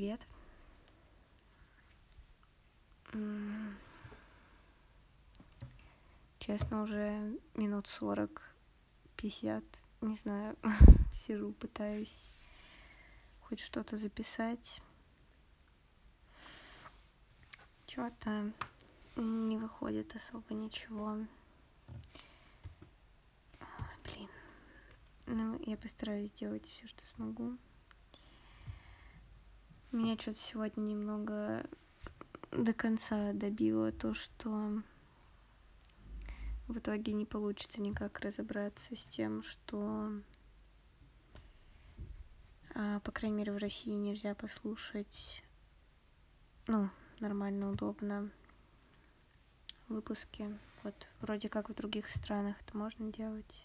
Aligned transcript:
Привет. 0.00 0.26
Честно, 6.38 6.84
уже 6.84 7.38
минут 7.54 7.86
сорок, 7.86 8.50
пятьдесят, 9.18 9.62
не 10.00 10.14
знаю, 10.14 10.56
сижу, 11.14 11.52
пытаюсь 11.52 12.32
хоть 13.42 13.60
что-то 13.60 13.98
записать. 13.98 14.80
Чё-то 17.84 18.54
не 19.16 19.58
выходит 19.58 20.16
особо 20.16 20.54
ничего. 20.54 21.18
Блин. 24.04 24.30
Ну, 25.26 25.60
я 25.66 25.76
постараюсь 25.76 26.30
сделать 26.30 26.64
все, 26.64 26.86
что 26.86 27.04
смогу. 27.04 27.58
Меня 29.92 30.16
что-то 30.16 30.38
сегодня 30.38 30.82
немного 30.82 31.66
до 32.52 32.72
конца 32.72 33.32
добило 33.32 33.90
то, 33.90 34.14
что 34.14 34.82
в 36.68 36.78
итоге 36.78 37.12
не 37.12 37.24
получится 37.24 37.80
никак 37.82 38.20
разобраться 38.20 38.94
с 38.94 39.04
тем, 39.06 39.42
что, 39.42 40.12
а, 42.76 43.00
по 43.00 43.10
крайней 43.10 43.38
мере, 43.38 43.52
в 43.52 43.56
России 43.56 43.90
нельзя 43.90 44.36
послушать, 44.36 45.42
ну, 46.68 46.88
нормально, 47.18 47.72
удобно 47.72 48.30
выпуски. 49.88 50.56
Вот 50.84 50.94
вроде 51.20 51.48
как 51.48 51.68
в 51.68 51.74
других 51.74 52.08
странах 52.08 52.54
это 52.60 52.78
можно 52.78 53.12
делать. 53.12 53.64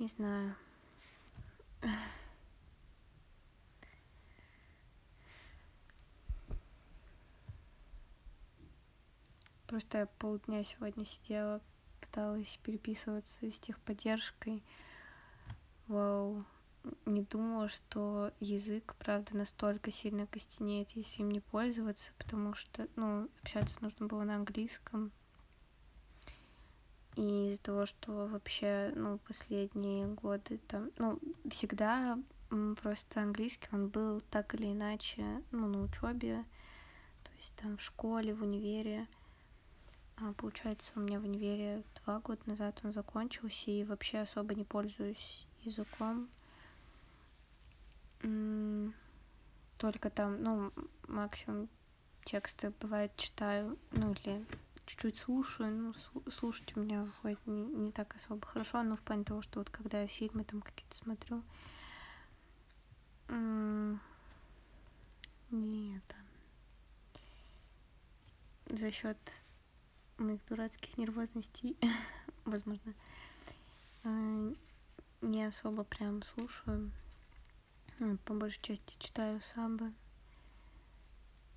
Не 0.00 0.06
знаю. 0.06 0.56
Просто 9.66 9.98
я 9.98 10.06
полдня 10.06 10.64
сегодня 10.64 11.04
сидела, 11.04 11.60
пыталась 12.00 12.58
переписываться 12.62 13.50
с 13.50 13.60
техподдержкой. 13.60 14.64
Вау. 15.86 16.46
Не 17.04 17.20
думала, 17.20 17.68
что 17.68 18.32
язык, 18.40 18.96
правда, 18.98 19.36
настолько 19.36 19.90
сильно 19.90 20.26
костенеет, 20.26 20.92
если 20.92 21.20
им 21.20 21.30
не 21.30 21.40
пользоваться, 21.40 22.12
потому 22.16 22.54
что, 22.54 22.88
ну, 22.96 23.28
общаться 23.42 23.76
нужно 23.82 24.06
было 24.06 24.22
на 24.24 24.36
английском. 24.36 25.12
И 27.20 27.50
из-за 27.50 27.60
того, 27.60 27.84
что 27.84 28.26
вообще, 28.28 28.94
ну, 28.96 29.18
последние 29.18 30.06
годы 30.06 30.58
там, 30.68 30.90
ну, 30.96 31.18
всегда 31.50 32.18
просто 32.80 33.20
английский, 33.20 33.68
он 33.72 33.88
был 33.88 34.22
так 34.30 34.54
или 34.54 34.72
иначе, 34.72 35.42
ну, 35.50 35.66
на 35.66 35.82
учебе, 35.82 36.46
то 37.22 37.30
есть 37.36 37.54
там 37.56 37.76
в 37.76 37.82
школе, 37.82 38.32
в 38.32 38.42
универе. 38.42 39.06
А, 40.16 40.32
получается, 40.32 40.92
у 40.96 41.00
меня 41.00 41.20
в 41.20 41.24
универе 41.24 41.82
два 42.02 42.20
года 42.20 42.40
назад 42.46 42.80
он 42.84 42.94
закончился, 42.94 43.70
и 43.70 43.84
вообще 43.84 44.20
особо 44.20 44.54
не 44.54 44.64
пользуюсь 44.64 45.46
языком. 45.60 46.26
Только 49.76 50.08
там, 50.08 50.42
ну, 50.42 50.72
максимум 51.06 51.68
тексты 52.24 52.72
бывает 52.80 53.14
читаю, 53.16 53.78
ну, 53.90 54.12
или 54.12 54.46
чуть-чуть 54.90 55.18
слушаю, 55.18 55.72
ну, 55.72 55.90
слу- 55.92 56.30
слушать 56.32 56.76
у 56.76 56.80
меня 56.80 57.04
выходит 57.04 57.46
не, 57.46 57.62
не 57.62 57.92
так 57.92 58.16
особо 58.16 58.44
хорошо, 58.44 58.82
но 58.82 58.96
в 58.96 59.00
плане 59.00 59.22
того, 59.22 59.40
что 59.40 59.60
вот 59.60 59.70
когда 59.70 60.00
я 60.00 60.08
фильмы 60.08 60.42
там 60.42 60.60
какие-то 60.60 60.96
смотрю, 60.96 61.44
не 65.50 65.96
это, 65.96 66.16
за 68.66 68.90
счет 68.90 69.16
моих 70.18 70.44
дурацких 70.46 70.98
нервозностей, 70.98 71.76
возможно, 72.44 72.92
э, 74.02 74.54
не 75.20 75.44
особо 75.44 75.84
прям 75.84 76.24
слушаю. 76.24 76.90
По 78.24 78.34
большей 78.34 78.60
части 78.62 78.98
читаю 78.98 79.40
самбо. 79.40 79.92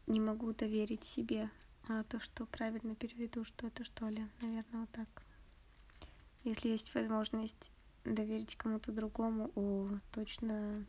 Не 0.06 0.20
могу 0.20 0.54
доверить 0.54 1.04
себе 1.04 1.50
а 1.88 2.04
то, 2.04 2.20
что 2.20 2.46
правильно 2.46 2.96
переведу 2.96 3.44
что-то, 3.46 3.84
что 3.84 4.08
ли. 4.08 4.26
Наверное, 4.42 4.82
вот 4.82 4.90
так. 4.92 5.08
Если 6.44 6.70
есть 6.70 6.94
возможность 6.94 7.72
доверить 8.06 8.56
кому-то 8.56 8.92
другому, 8.92 9.52
о, 9.56 9.90
точно, 10.12 10.86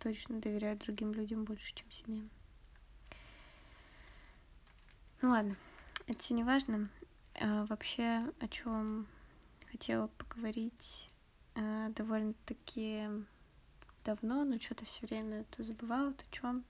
точно 0.00 0.40
доверяю 0.40 0.78
другим 0.78 1.12
людям 1.12 1.44
больше, 1.44 1.74
чем 1.74 1.90
себе. 1.90 2.22
Ну 5.20 5.30
ладно, 5.30 5.56
это 6.06 6.18
все 6.18 6.34
не 6.34 6.44
важно. 6.44 6.88
А, 7.40 7.66
вообще, 7.66 8.32
о 8.40 8.48
чем 8.48 9.06
хотела 9.70 10.08
поговорить 10.08 11.10
а, 11.54 11.88
довольно-таки 11.90 13.08
давно, 14.04 14.44
но 14.44 14.58
что-то 14.60 14.84
все 14.84 15.06
время 15.06 15.44
то 15.50 15.62
забывала, 15.62 16.12
то 16.12 16.24
чем. 16.30 16.64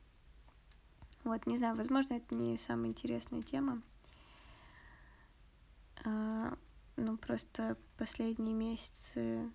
Вот, 1.28 1.44
не 1.44 1.58
знаю, 1.58 1.76
возможно, 1.76 2.14
это 2.14 2.34
не 2.34 2.56
самая 2.56 2.88
интересная 2.88 3.42
тема. 3.42 3.82
А, 6.06 6.56
ну, 6.96 7.18
просто 7.18 7.76
последние 7.98 8.54
месяцы 8.54 9.50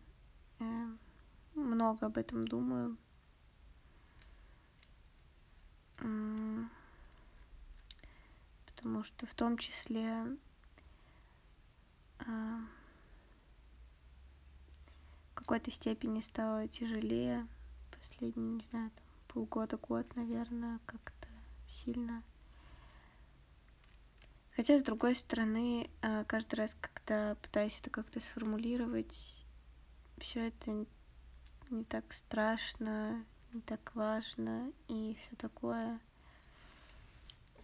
э, 0.60 0.88
много 1.56 2.06
об 2.06 2.20
этом 2.20 2.48
думаю. 2.48 2.96
Потому 8.68 9.04
что 9.04 9.26
в 9.26 9.34
том 9.34 9.58
числе 9.58 10.28
а, 12.20 12.60
в 15.32 15.34
какой-то 15.34 15.72
степени 15.72 16.20
стало 16.20 16.68
тяжелее 16.68 17.48
последние, 17.90 18.58
не 18.58 18.62
знаю, 18.62 18.92
там, 18.92 19.06
полгода-год, 19.30 20.16
наверное, 20.16 20.80
как-то 20.86 21.23
сильно. 21.74 22.24
Хотя, 24.56 24.78
с 24.78 24.84
другой 24.84 25.16
стороны, 25.16 25.90
а, 26.02 26.24
каждый 26.26 26.56
раз, 26.56 26.76
когда 26.80 27.36
пытаюсь 27.36 27.80
это 27.80 27.90
как-то 27.90 28.20
сформулировать, 28.20 29.46
все 30.20 30.48
это 30.48 30.86
не 31.70 31.84
так 31.86 32.14
страшно, 32.14 33.26
не 33.52 33.62
так 33.62 33.96
важно 33.96 34.72
и 34.88 35.18
все 35.20 35.36
такое. 35.36 36.00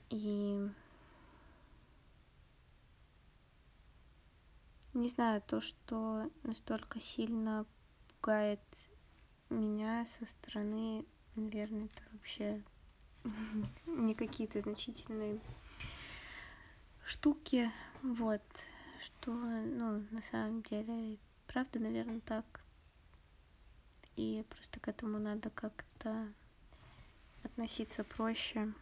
И 0.10 0.68
не 4.94 5.10
знаю, 5.10 5.42
то, 5.42 5.62
что 5.62 6.32
настолько 6.42 7.00
сильно 7.00 7.68
пугает 8.08 8.60
меня 9.50 10.06
со 10.06 10.26
стороны, 10.26 11.06
наверное, 11.36 11.86
это 11.86 12.04
вообще 12.12 12.64
не 13.86 14.16
какие-то 14.16 14.60
значительные 14.62 15.40
штуки, 17.06 17.72
вот, 18.02 18.42
что, 19.04 19.32
ну, 19.32 20.06
на 20.12 20.22
самом 20.22 20.62
деле, 20.64 21.18
правда, 21.48 21.80
наверное, 21.80 22.22
так. 22.22 22.62
И 24.16 24.46
просто 24.50 24.80
к 24.80 24.88
этому 24.88 25.18
надо 25.18 25.50
как-то 25.50 26.28
относиться 27.44 28.04
проще. 28.04 28.74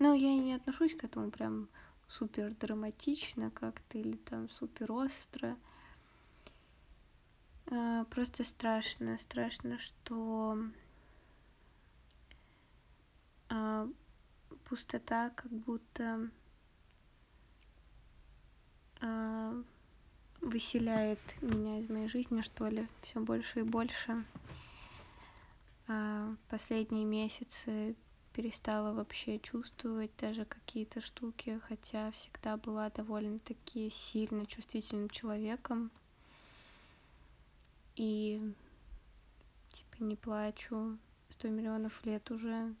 Ну, 0.00 0.12
я 0.14 0.32
и 0.32 0.38
не 0.38 0.54
отношусь 0.54 0.96
к 0.96 1.04
этому 1.04 1.30
прям 1.30 1.68
супер 2.08 2.54
драматично 2.54 3.50
как-то 3.50 3.98
или 3.98 4.16
там 4.16 4.50
супер 4.50 4.90
остро. 4.92 5.56
А, 7.70 8.04
Просто 8.04 8.44
страшно, 8.44 9.18
страшно, 9.18 9.78
что 9.78 10.58
а, 13.48 13.88
пустота 14.64 15.30
как 15.30 15.50
будто 15.50 16.30
а, 19.00 19.54
выселяет 20.40 21.20
меня 21.40 21.78
из 21.78 21.88
моей 21.88 22.08
жизни, 22.08 22.42
что 22.42 22.66
ли, 22.68 22.86
все 23.02 23.20
больше 23.20 23.60
и 23.60 23.62
больше. 23.62 24.24
Последние 26.48 27.04
месяцы 27.04 27.94
перестала 28.32 28.92
вообще 28.94 29.38
чувствовать 29.38 30.10
даже 30.18 30.44
какие-то 30.44 31.00
штуки, 31.00 31.60
хотя 31.68 32.10
всегда 32.10 32.56
была 32.56 32.90
довольно-таки 32.90 33.90
сильно 33.90 34.46
чувствительным 34.46 35.08
человеком. 35.10 35.90
И 37.96 38.54
типа 39.70 40.02
не 40.02 40.16
плачу 40.16 40.98
сто 41.28 41.48
миллионов 41.48 42.04
лет 42.04 42.30
уже. 42.30 42.74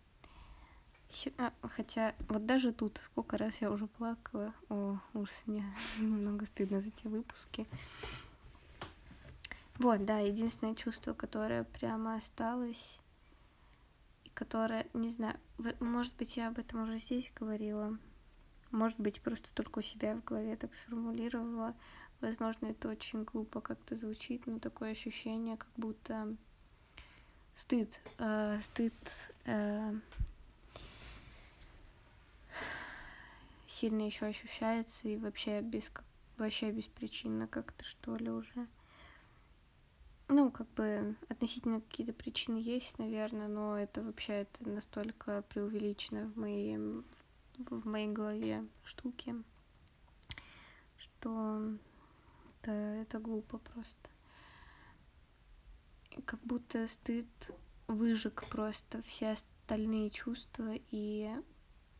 А, 1.38 1.52
хотя 1.62 2.14
вот 2.28 2.44
даже 2.44 2.72
тут 2.72 2.98
сколько 3.04 3.38
раз 3.38 3.60
я 3.60 3.70
уже 3.70 3.86
плакала. 3.86 4.52
О, 4.68 4.98
ужас, 5.12 5.42
мне 5.46 5.64
немного 5.98 6.46
стыдно 6.46 6.80
за 6.80 6.90
те 6.90 7.08
выпуски. 7.08 7.66
Вот, 9.78 10.04
да, 10.04 10.18
единственное 10.20 10.74
чувство, 10.74 11.14
которое 11.14 11.64
прямо 11.64 12.14
осталось, 12.14 13.00
и 14.22 14.28
которое, 14.30 14.86
не 14.94 15.10
знаю, 15.10 15.36
может 15.80 16.14
быть, 16.16 16.36
я 16.36 16.48
об 16.48 16.58
этом 16.58 16.82
уже 16.82 16.98
здесь 16.98 17.32
говорила, 17.34 17.98
может 18.70 19.00
быть, 19.00 19.20
просто 19.20 19.48
только 19.52 19.80
у 19.80 19.82
себя 19.82 20.14
в 20.14 20.24
голове 20.24 20.56
так 20.56 20.74
сформулировала. 20.74 21.74
Возможно, 22.24 22.68
это 22.68 22.88
очень 22.88 23.24
глупо 23.24 23.60
как-то 23.60 23.96
звучит, 23.96 24.46
но 24.46 24.58
такое 24.58 24.92
ощущение, 24.92 25.58
как 25.58 25.68
будто 25.76 26.34
стыд, 27.54 28.00
э, 28.16 28.58
стыд 28.62 28.94
э, 29.44 29.92
сильно 33.66 34.06
еще 34.06 34.24
ощущается 34.24 35.06
и 35.06 35.18
вообще 35.18 35.60
без 35.60 35.92
вообще 36.38 36.70
беспричинно 36.70 37.46
как-то 37.46 37.84
что 37.84 38.16
ли 38.16 38.30
уже. 38.30 38.66
Ну, 40.28 40.50
как 40.50 40.66
бы 40.70 41.16
относительно 41.28 41.82
какие-то 41.82 42.14
причины 42.14 42.56
есть, 42.56 42.98
наверное, 42.98 43.48
но 43.48 43.78
это 43.78 44.02
вообще 44.02 44.32
это 44.32 44.66
настолько 44.66 45.42
преувеличено 45.50 46.28
в 46.28 46.38
моей, 46.38 46.78
в 47.58 47.86
моей 47.86 48.08
голове 48.08 48.66
штуки, 48.82 49.34
что 50.96 51.76
это, 52.64 52.72
это 52.72 53.18
глупо 53.18 53.58
просто. 53.58 54.10
Как 56.24 56.40
будто 56.42 56.86
стыд 56.86 57.26
выжег 57.86 58.44
просто 58.48 59.02
все 59.02 59.32
остальные 59.32 60.10
чувства, 60.10 60.72
и 60.90 61.30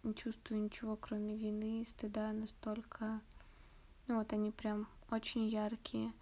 не 0.02 0.14
чувствую 0.14 0.62
ничего, 0.62 0.96
кроме 0.96 1.36
вины, 1.36 1.84
стыда 1.84 2.32
настолько... 2.32 3.20
Ну 4.06 4.18
вот 4.18 4.32
они 4.32 4.50
прям 4.50 4.86
очень 5.10 5.46
яркие. 5.46 6.12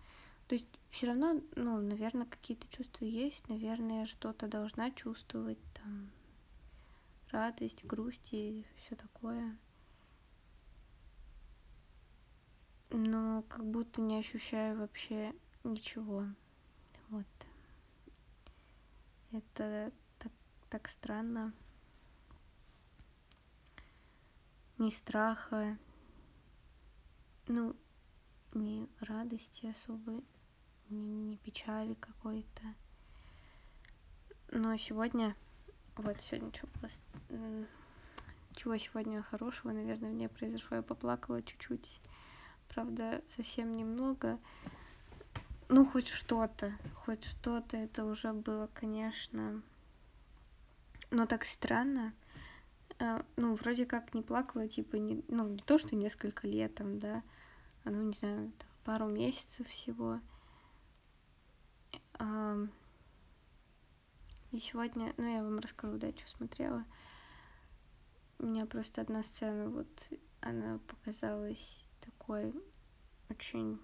То 0.47 0.55
есть 0.55 0.69
все 0.91 1.09
равно, 1.09 1.41
ну, 1.57 1.81
наверное, 1.81 2.27
какие-то 2.27 2.67
чувства 2.69 3.05
есть, 3.05 3.49
наверное, 3.49 4.07
что-то 4.07 4.47
должна 4.47 4.91
чувствовать, 4.93 5.59
там, 5.75 6.11
радость, 7.31 7.85
грусть 7.85 8.29
и 8.33 8.65
все 8.77 8.95
такое. 8.95 9.57
Но 12.93 13.43
как 13.49 13.65
будто 13.65 14.03
не 14.03 14.19
ощущаю 14.19 14.79
вообще 14.79 15.35
ничего. 15.65 16.27
Вот. 17.09 17.27
Это 19.33 19.91
так, 20.19 20.33
так 20.69 20.89
странно. 20.89 21.55
Ни 24.77 24.91
страха, 24.91 25.79
ну, 27.47 27.75
ни 28.53 28.87
радости 29.01 29.67
особой 29.67 30.23
не, 30.91 31.15
не 31.15 31.37
печали 31.39 31.95
какой-то. 31.95 32.63
Но 34.51 34.77
сегодня, 34.77 35.35
вот 35.97 36.21
сегодня 36.21 36.53
что 36.53 36.67
чего 38.55 38.77
сегодня 38.77 39.23
хорошего, 39.23 39.73
наверное, 39.73 40.11
мне 40.11 40.29
произошло. 40.29 40.77
Я 40.77 40.83
поплакала 40.83 41.43
чуть-чуть, 41.43 42.01
правда, 42.75 43.23
совсем 43.29 43.77
немного. 43.77 44.39
Ну, 45.69 45.85
хоть 45.85 46.09
что-то, 46.09 46.73
хоть 46.95 47.25
что-то, 47.25 47.77
это 47.77 48.05
уже 48.05 48.33
было, 48.33 48.69
конечно, 48.75 49.63
но 51.11 51.27
так 51.27 51.45
странно. 51.45 52.13
А, 52.99 53.25
ну, 53.37 53.55
вроде 53.55 53.87
как 53.87 54.15
не 54.15 54.23
плакала, 54.23 54.69
типа, 54.69 54.97
не, 54.97 55.25
ну, 55.29 55.49
не 55.49 55.63
то, 55.63 55.79
что 55.79 55.97
несколько 55.97 56.47
лет 56.47 56.75
там, 56.75 56.99
да, 56.99 57.23
а, 57.85 57.91
ну, 57.91 58.03
не 58.03 58.13
знаю, 58.13 58.53
там, 58.59 58.69
пару 58.85 59.07
месяцев 59.07 59.67
всего. 59.67 60.21
И 64.53 64.59
сегодня, 64.59 65.15
ну 65.17 65.35
я 65.35 65.43
вам 65.43 65.59
расскажу, 65.59 65.97
да, 65.97 66.13
что 66.13 66.29
смотрела. 66.29 66.85
У 68.39 68.45
меня 68.45 68.67
просто 68.67 69.01
одна 69.01 69.23
сцена, 69.23 69.71
вот 69.71 69.89
она 70.43 70.79
показалась 70.89 71.87
такой 72.05 72.53
очень 73.29 73.81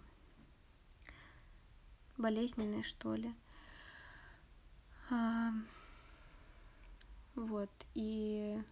болезненной, 2.17 2.83
что 2.83 3.15
ли. 3.15 3.33
А, 5.11 5.53
вот, 7.35 7.71
и 7.95 8.63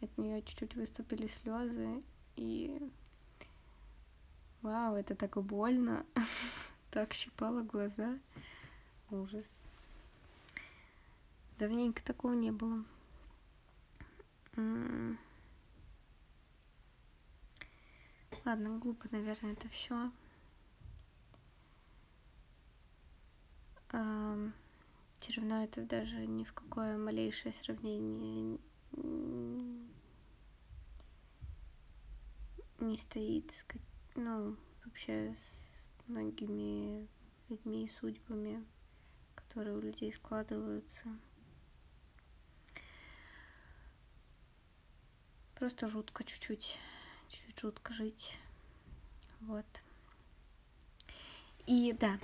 от 0.00 0.18
нее 0.18 0.42
чуть-чуть 0.42 0.74
выступили 0.74 1.26
слезы, 1.28 2.02
и 2.36 2.90
вау, 4.62 4.96
это 4.96 5.14
так 5.14 5.42
больно. 5.42 6.04
так 6.90 7.14
щипала 7.14 7.62
глаза. 7.62 8.18
Ужас. 9.10 9.62
Давненько 11.58 12.04
такого 12.04 12.34
не 12.34 12.50
было. 12.50 12.84
Ладно, 18.48 18.78
глупо, 18.78 19.06
наверное, 19.10 19.52
это 19.52 19.68
все. 19.68 20.10
Все 23.90 25.32
равно 25.36 25.64
это 25.64 25.82
даже 25.82 26.26
ни 26.26 26.44
в 26.44 26.54
какое 26.54 26.96
малейшее 26.96 27.52
сравнение 27.52 28.58
не 32.80 32.96
стоит 32.96 33.50
с, 33.50 33.66
ну, 34.14 34.56
вообще 34.82 35.34
с 35.34 35.84
многими 36.06 37.06
людьми 37.50 37.84
и 37.84 37.88
судьбами, 37.90 38.64
которые 39.34 39.76
у 39.76 39.82
людей 39.82 40.10
складываются. 40.14 41.14
Просто 45.54 45.86
жутко 45.86 46.24
чуть-чуть, 46.24 46.78
жутко 47.60 47.92
жить. 47.92 48.38
Вот. 49.40 49.66
И 51.66 51.92
да, 51.92 52.18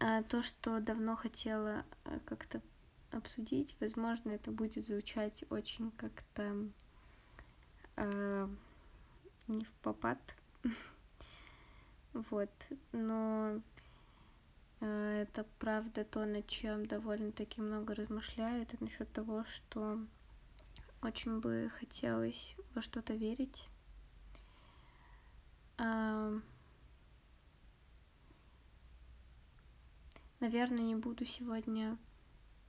а 0.00 0.22
то, 0.22 0.42
что 0.42 0.80
давно 0.80 1.16
хотела 1.16 1.84
э, 2.04 2.18
как-то 2.24 2.62
обсудить, 3.10 3.76
возможно, 3.80 4.30
это 4.30 4.50
будет 4.50 4.86
звучать 4.86 5.44
очень 5.50 5.90
как-то 5.92 6.70
э, 7.96 8.48
не 9.48 9.64
в 9.64 9.70
попад, 9.82 10.18
Вот, 12.30 12.50
но 12.92 13.60
э, 14.80 15.22
это 15.22 15.44
правда 15.58 16.02
то, 16.02 16.24
над 16.24 16.46
чем 16.46 16.86
довольно-таки 16.86 17.60
много 17.60 17.94
размышляю, 17.94 18.62
это 18.62 18.82
насчет 18.82 19.12
того, 19.12 19.44
что 19.44 20.00
очень 21.02 21.40
бы 21.40 21.70
хотелось 21.78 22.56
во 22.74 22.80
что-то 22.80 23.12
верить. 23.12 23.68
Наверное, 30.40 30.84
не 30.84 30.94
буду 30.94 31.26
сегодня 31.26 31.98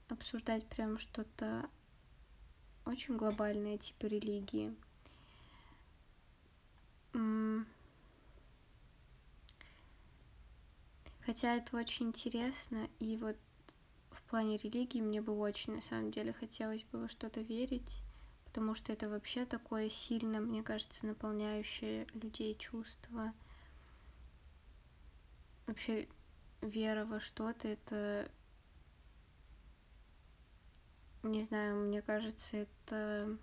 обсуждать 0.08 0.66
прям 0.68 0.98
что-то 0.98 1.68
очень 2.84 3.16
глобальное, 3.16 3.78
типа 3.78 4.06
религии. 4.06 4.74
Хотя 11.20 11.56
это 11.56 11.76
очень 11.76 12.06
интересно, 12.06 12.88
и 13.00 13.18
вот 13.18 13.36
в 14.10 14.22
плане 14.30 14.56
религии 14.56 15.00
мне 15.00 15.20
бы 15.20 15.38
очень, 15.38 15.74
на 15.74 15.82
самом 15.82 16.10
деле, 16.10 16.32
хотелось 16.32 16.84
бы 16.84 17.00
во 17.00 17.08
что-то 17.08 17.40
верить, 17.42 18.02
потому 18.48 18.74
что 18.74 18.92
это 18.92 19.08
вообще 19.08 19.44
такое 19.44 19.90
сильно, 19.90 20.40
мне 20.40 20.62
кажется, 20.62 21.06
наполняющее 21.06 22.06
людей 22.14 22.54
чувство. 22.54 23.32
Вообще 25.66 26.08
вера 26.62 27.04
во 27.04 27.20
что-то, 27.20 27.68
это... 27.68 28.30
Не 31.22 31.42
знаю, 31.42 31.76
мне 31.76 32.00
кажется, 32.00 32.56
это 32.56 33.36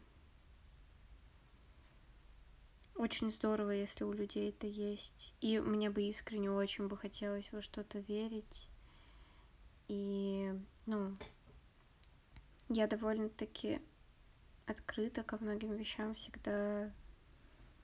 очень 2.95 3.31
здорово, 3.31 3.71
если 3.71 4.05
у 4.05 4.11
людей 4.13 4.49
это 4.49 4.65
есть. 4.65 5.35
И 5.39 5.59
мне 5.59 5.89
бы 5.89 6.01
искренне 6.03 6.49
очень 6.49 6.87
бы 6.87 6.97
хотелось 6.97 7.51
во 7.51 7.61
что-то 7.61 7.99
верить. 7.99 8.69
И, 9.87 10.51
ну, 10.87 11.15
я 12.69 12.87
довольно-таки 12.87 13.81
открыто 14.65 15.23
ко 15.23 15.37
многим 15.37 15.73
вещам 15.73 16.15
всегда 16.15 16.91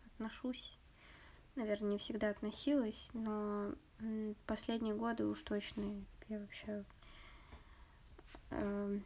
отношусь. 0.06 0.78
Наверное, 1.56 1.92
не 1.92 1.98
всегда 1.98 2.30
относилась, 2.30 3.10
но 3.14 3.74
последние 4.46 4.96
годы 4.96 5.26
уж 5.26 5.42
точно 5.42 6.04
я 6.30 6.40
вообще 6.40 6.86
э, 8.52 9.00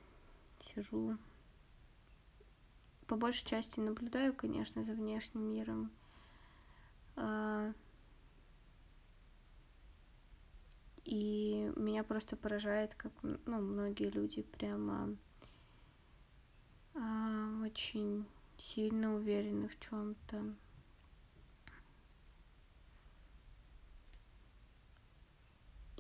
сижу 0.59 1.17
по 3.07 3.15
большей 3.15 3.45
части 3.45 3.79
наблюдаю, 3.79 4.33
конечно, 4.33 4.83
за 4.83 4.93
внешним 4.93 5.49
миром. 5.49 5.91
А, 7.15 7.71
и 11.03 11.71
меня 11.75 12.03
просто 12.03 12.35
поражает, 12.35 12.95
как 12.95 13.11
ну, 13.21 13.37
многие 13.45 14.09
люди 14.09 14.41
прямо 14.41 15.15
очень 16.95 18.25
сильно 18.57 19.13
уверены 19.13 19.67
в 19.67 19.79
чем-то. 19.79 20.55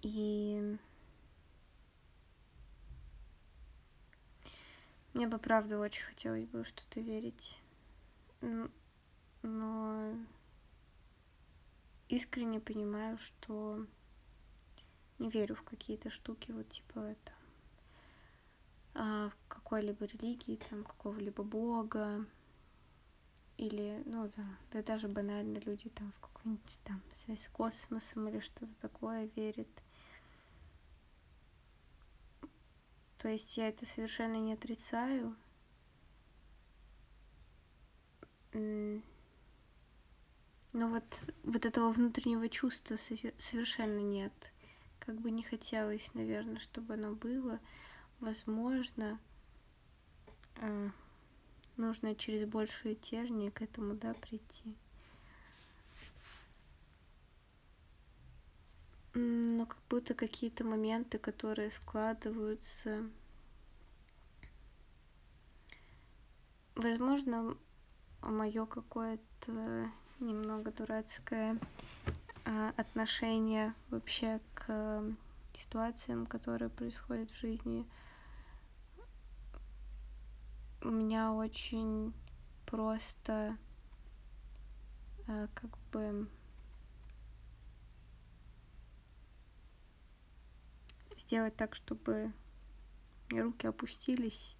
И 0.01 0.77
мне 5.13 5.27
бы 5.27 5.37
правда 5.37 5.79
очень 5.79 6.03
хотелось 6.03 6.45
бы 6.45 6.63
что-то 6.63 7.01
верить. 7.01 7.59
Но 9.41 10.13
искренне 12.07 12.59
понимаю, 12.59 13.17
что 13.17 13.85
не 15.19 15.29
верю 15.29 15.55
в 15.55 15.63
какие-то 15.63 16.09
штуки, 16.09 16.51
вот 16.51 16.69
типа 16.69 16.99
это 16.99 17.34
какой-либо 19.47 20.05
религии, 20.05 20.59
там, 20.69 20.83
какого-либо 20.83 21.43
бога, 21.43 22.25
или, 23.57 24.01
ну, 24.05 24.29
да, 24.35 24.45
да 24.71 24.83
даже 24.83 25.07
банально 25.07 25.59
люди 25.59 25.89
там 25.89 26.11
в 26.13 26.19
какую-нибудь 26.19 26.79
там 26.83 27.01
связь 27.11 27.43
с 27.45 27.47
космосом 27.49 28.27
или 28.27 28.39
что-то 28.39 28.73
такое 28.81 29.29
верят. 29.35 29.67
То 33.17 33.29
есть 33.29 33.57
я 33.57 33.69
это 33.69 33.85
совершенно 33.85 34.35
не 34.35 34.53
отрицаю. 34.53 35.35
Но 38.53 39.01
вот, 40.73 41.03
вот 41.43 41.65
этого 41.65 41.91
внутреннего 41.91 42.49
чувства 42.49 42.97
совершенно 42.97 43.99
нет. 43.99 44.33
Как 44.99 45.15
бы 45.19 45.31
не 45.31 45.43
хотелось, 45.43 46.13
наверное, 46.13 46.59
чтобы 46.59 46.95
оно 46.95 47.15
было. 47.15 47.59
Возможно, 48.19 49.19
э, 50.55 50.89
нужно 51.77 52.15
через 52.15 52.47
большие 52.47 52.95
тернии 52.95 53.49
к 53.49 53.61
этому, 53.61 53.93
да, 53.93 54.13
прийти. 54.13 54.75
но 59.15 59.65
как 59.65 59.79
будто 59.89 60.13
какие-то 60.13 60.63
моменты, 60.63 61.17
которые 61.17 61.71
складываются. 61.71 63.09
Возможно, 66.75 67.55
мое 68.21 68.65
какое-то 68.65 69.89
немного 70.19 70.71
дурацкое 70.71 71.57
а, 72.43 72.73
отношение 72.75 73.73
вообще 73.89 74.41
к 74.53 75.03
ситуациям, 75.53 76.25
которые 76.25 76.69
происходят 76.69 77.31
в 77.31 77.39
жизни. 77.39 77.87
У 80.85 80.91
меня 80.91 81.33
очень 81.33 82.13
просто 82.67 83.57
а, 85.27 85.47
как 85.55 85.75
бы 85.91 86.29
сделать 91.17 91.55
так, 91.55 91.73
чтобы 91.73 92.31
руки 93.31 93.65
опустились. 93.65 94.55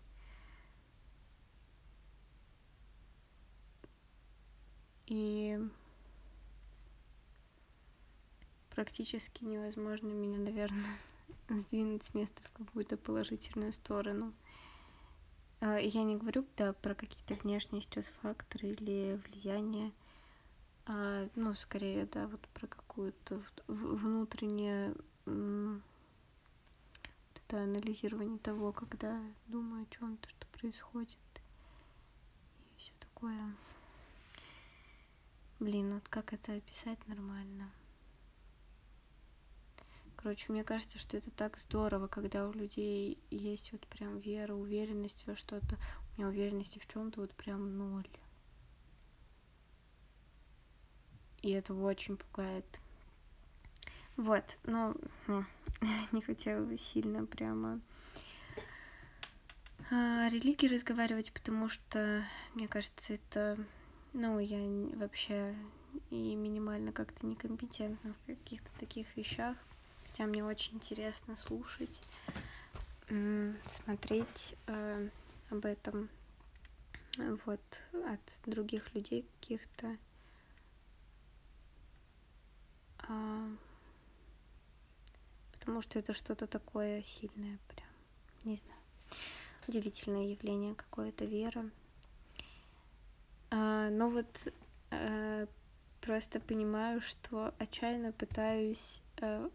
И 5.05 5.60
практически 8.72 9.44
невозможно 9.44 10.08
меня, 10.08 10.39
наверное, 10.39 10.98
сдвинуть 11.50 12.01
с 12.01 12.15
места 12.15 12.41
в 12.41 12.50
какую-то 12.58 12.98
положительную 12.98 13.74
сторону. 13.74 14.34
А, 15.65 15.79
я 15.79 16.03
не 16.03 16.15
говорю, 16.15 16.45
да, 16.57 16.74
про 16.74 16.93
какие-то 16.93 17.34
внешние 17.34 17.81
сейчас 17.81 18.05
факторы 18.22 18.67
или 18.69 19.19
влияния, 19.25 19.91
а, 20.86 21.27
ну, 21.34 21.55
скорее, 21.55 22.05
да, 22.05 22.27
вот 22.27 22.39
про 22.50 22.67
какую-то 22.67 23.41
внутреннее 23.67 24.93
это 27.36 27.63
анализирование 27.63 28.38
того, 28.38 28.72
когда 28.74 29.19
думаю 29.48 29.88
о 29.89 29.95
чем-то, 29.95 30.29
что 30.29 30.45
происходит. 30.60 31.17
И 32.60 32.77
все 32.77 32.91
такое. 33.00 33.55
Блин, 35.60 35.95
вот 35.95 36.07
как 36.10 36.31
это 36.34 36.53
описать 36.53 37.00
нормально? 37.07 37.72
Короче, 40.25 40.51
мне 40.51 40.63
кажется, 40.63 40.98
что 40.98 41.17
это 41.17 41.29
так 41.29 41.55
здорово, 41.60 42.08
когда 42.08 42.48
у 42.48 42.51
людей 42.51 43.20
есть 43.29 43.72
вот 43.72 43.86
прям 43.86 44.17
вера, 44.17 44.55
уверенность 44.55 45.24
во 45.27 45.36
что-то. 45.36 45.77
У 45.77 46.17
меня 46.17 46.29
уверенности 46.29 46.79
в 46.79 46.88
чем-то 46.88 47.22
вот 47.22 47.32
прям 47.36 47.77
ноль. 47.77 48.08
И 51.44 51.51
это 51.51 51.75
очень 51.75 52.17
пугает. 52.17 52.65
Вот, 54.17 54.44
ну, 54.63 54.96
не 56.12 56.24
хотела 56.24 56.65
бы 56.65 56.75
сильно 56.79 57.27
прямо 57.27 57.79
о 59.91 60.27
религии 60.32 60.74
разговаривать, 60.74 61.32
потому 61.34 61.70
что, 61.70 62.24
мне 62.55 62.67
кажется, 62.67 63.13
это, 63.13 63.63
ну, 64.13 64.39
я 64.39 64.58
вообще 64.98 65.55
и 66.10 66.36
минимально 66.36 66.91
как-то 66.91 67.27
некомпетентна 67.27 68.15
в 68.24 68.25
каких-то 68.25 68.72
таких 68.79 69.15
вещах, 69.15 69.55
хотя 70.15 70.27
мне 70.27 70.45
очень 70.45 70.75
интересно 70.75 71.36
слушать, 71.36 72.01
смотреть 73.69 74.55
э, 74.65 75.10
об 75.50 75.65
этом 75.65 76.07
вот 77.45 77.60
от 78.07 78.22
других 78.45 78.95
людей 78.95 79.25
каких-то. 79.41 79.98
А, 83.00 83.50
потому 85.51 85.81
что 85.81 86.00
это 86.00 86.13
что-то 86.13 86.48
такое 86.48 87.03
сильное, 87.03 87.60
прям, 87.67 87.89
не 88.45 88.55
знаю, 88.55 88.79
удивительное 89.67 90.27
явление 90.27 90.75
какое-то 90.75 91.25
вера. 91.25 91.69
А, 93.51 93.89
но 93.89 94.10
вот 94.10 94.48
а, 94.91 95.45
просто 96.00 96.39
понимаю, 96.39 97.01
что 97.01 97.53
отчаянно 97.60 98.13
пытаюсь 98.13 99.01
а, 99.19 99.51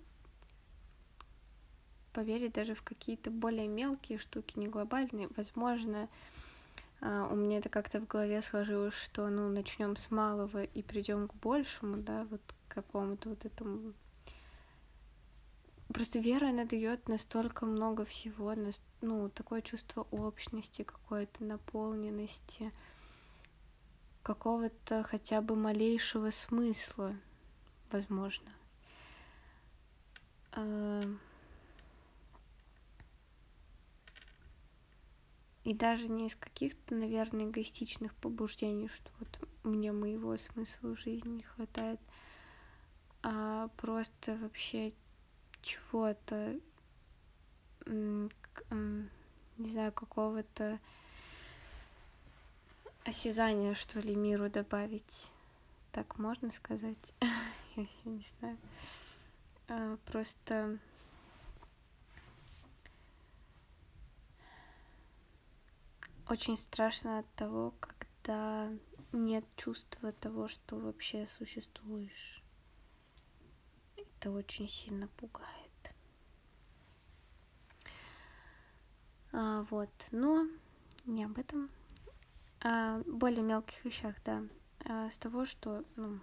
поверить 2.13 2.53
даже 2.53 2.75
в 2.75 2.83
какие-то 2.83 3.31
более 3.31 3.69
мелкие 3.69 4.19
штуки, 4.19 4.59
не 4.59 4.69
глобальные. 4.69 5.29
Возможно, 5.37 6.09
а, 7.01 7.29
у 7.31 7.37
меня 7.37 7.59
это 7.59 7.69
как-то 7.69 8.01
в 8.01 8.07
голове 8.07 8.43
сложилось, 8.43 8.95
что 8.95 9.29
ну 9.29 9.49
начнем 9.49 9.97
с 9.97 10.11
малого 10.11 10.65
и 10.65 10.83
придем 10.83 11.29
к 11.29 11.35
большему, 11.35 11.97
да, 11.97 12.27
вот 12.31 12.41
к 12.69 12.75
какому-то 12.75 13.31
вот 13.31 13.45
этому 13.45 13.95
Просто 15.93 16.21
вера, 16.21 16.51
она 16.51 16.65
дает 16.65 17.09
настолько 17.09 17.67
много 17.67 18.05
всего, 18.05 18.55
ну, 19.01 19.29
такое 19.29 19.61
чувство 19.61 20.07
общности, 20.13 20.83
какой-то 20.83 21.43
наполненности, 21.43 22.71
какого-то 24.23 25.03
хотя 25.03 25.41
бы 25.41 25.57
малейшего 25.57 26.31
смысла, 26.31 27.17
возможно. 27.91 28.51
И 35.65 35.75
даже 35.75 36.09
не 36.09 36.27
из 36.27 36.37
каких-то, 36.37 36.95
наверное, 36.95 37.47
эгоистичных 37.47 38.15
побуждений, 38.15 38.89
что 38.89 39.11
вот 39.19 39.49
мне 39.63 39.93
моего 39.93 40.37
смысла 40.37 40.95
в 40.95 40.99
жизни 40.99 41.29
не 41.29 41.43
хватает, 41.43 42.01
а 43.23 43.69
просто 43.77 44.37
вообще 44.37 44.93
чего-то, 45.63 46.59
не 47.87 48.31
знаю, 49.59 49.93
какого-то 49.93 50.81
осязания, 53.05 53.75
что 53.75 54.01
ли, 54.01 54.15
миру 54.15 54.49
добавить. 54.49 55.31
Так 55.93 56.19
можно 56.19 56.51
сказать? 56.51 57.13
я, 57.77 57.87
не 58.05 58.25
знаю. 58.39 58.59
А, 59.69 59.97
просто 60.07 60.79
очень 66.31 66.57
страшно 66.57 67.19
от 67.19 67.35
того, 67.35 67.75
когда 67.81 68.71
нет 69.13 69.45
чувства 69.57 70.13
того, 70.13 70.49
что 70.49 70.77
вообще 70.77 71.27
существуешь 71.27 72.41
это 74.21 74.31
очень 74.33 74.69
сильно 74.69 75.09
пугает. 75.09 75.49
А, 79.33 79.63
вот, 79.71 79.89
но 80.13 80.47
не 81.07 81.25
об 81.25 81.39
этом. 81.39 81.71
о 82.61 82.99
более 83.07 83.43
мелких 83.43 83.83
вещах, 83.85 84.15
да. 84.25 84.43
А 84.85 85.09
с 85.09 85.17
того, 85.17 85.47
что, 85.47 85.85
ну, 85.97 86.21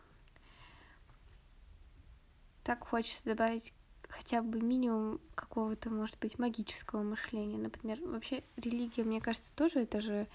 так 2.64 2.88
хочется 2.88 3.26
добавить 3.26 3.74
хотя 4.10 4.42
бы 4.42 4.62
минимум 4.62 5.20
какого-то, 5.36 5.90
может 5.90 6.18
быть, 6.20 6.40
магического 6.40 7.04
мышления. 7.04 7.58
Например, 7.58 8.00
вообще 8.02 8.44
религия, 8.56 9.04
мне 9.04 9.22
кажется, 9.22 9.52
тоже 9.56 9.80
это 9.80 10.02
же, 10.02 10.28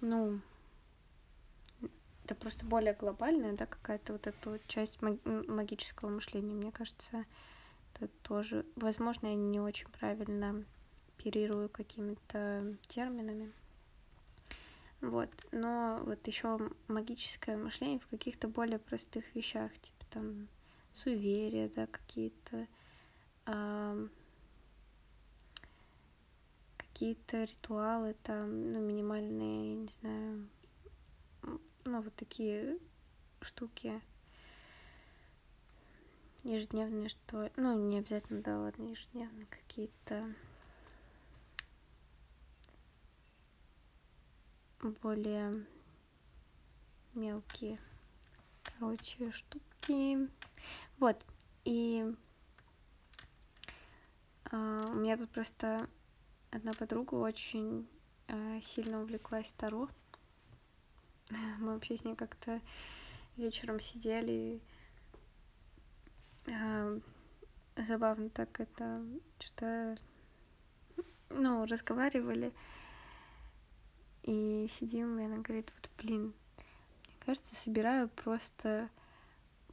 ну, 0.00 0.40
это 2.24 2.34
просто 2.34 2.64
более 2.64 2.94
глобальная, 2.94 3.52
да, 3.52 3.66
какая-то 3.66 4.12
вот 4.12 4.26
эта 4.26 4.50
вот 4.50 4.60
часть 4.66 5.00
магического 5.02 6.08
мышления. 6.08 6.54
Мне 6.54 6.72
кажется, 6.72 7.24
это 7.94 8.08
тоже, 8.22 8.64
возможно, 8.76 9.26
я 9.28 9.34
не 9.34 9.60
очень 9.60 9.88
правильно 9.88 10.64
оперирую 11.16 11.68
какими-то 11.68 12.76
терминами. 12.86 13.52
Вот, 15.00 15.30
но 15.50 16.00
вот 16.04 16.24
еще 16.28 16.70
магическое 16.86 17.56
мышление 17.56 17.98
в 17.98 18.06
каких-то 18.06 18.46
более 18.46 18.78
простых 18.78 19.34
вещах, 19.34 19.72
типа 19.78 20.04
там 20.10 20.48
суеверия, 20.92 21.68
да, 21.74 21.88
какие-то 21.88 22.68
э, 23.46 24.08
какие-то 26.76 27.44
ритуалы 27.44 28.14
там, 28.22 28.72
ну, 28.72 28.80
минимальные, 28.80 29.74
не 29.74 29.88
знаю, 29.88 30.48
ну, 31.84 32.00
вот 32.00 32.14
такие 32.14 32.78
штуки. 33.40 34.00
Ежедневные, 36.44 37.08
что 37.08 37.50
ну, 37.56 37.88
не 37.88 37.98
обязательно, 37.98 38.42
да, 38.42 38.58
ладно, 38.58 38.88
ежедневные 38.88 39.46
какие-то. 39.46 40.32
Более 45.00 45.64
мелкие, 47.14 47.78
короче, 48.64 49.30
штуки. 49.32 50.28
Вот, 50.98 51.16
и 51.64 52.14
у 54.52 54.94
меня 54.94 55.16
тут 55.16 55.30
просто 55.30 55.88
одна 56.50 56.72
подруга 56.72 57.14
очень 57.14 57.88
э, 58.28 58.60
сильно 58.60 59.00
увлеклась 59.00 59.52
Таро. 59.52 59.88
Мы 61.58 61.74
вообще 61.74 61.96
с 61.96 62.04
ней 62.04 62.14
как-то 62.14 62.60
вечером 63.36 63.80
сидели. 63.80 64.60
Э, 66.46 67.00
забавно 67.76 68.28
так 68.28 68.60
это 68.60 69.02
что-то 69.38 69.96
ну, 71.30 71.64
разговаривали. 71.64 72.52
И 74.22 74.66
сидим, 74.68 75.18
и 75.18 75.24
она 75.24 75.38
говорит, 75.38 75.72
вот, 75.74 75.90
блин, 75.98 76.34
мне 77.06 77.16
кажется, 77.24 77.54
собираю 77.54 78.08
просто 78.08 78.88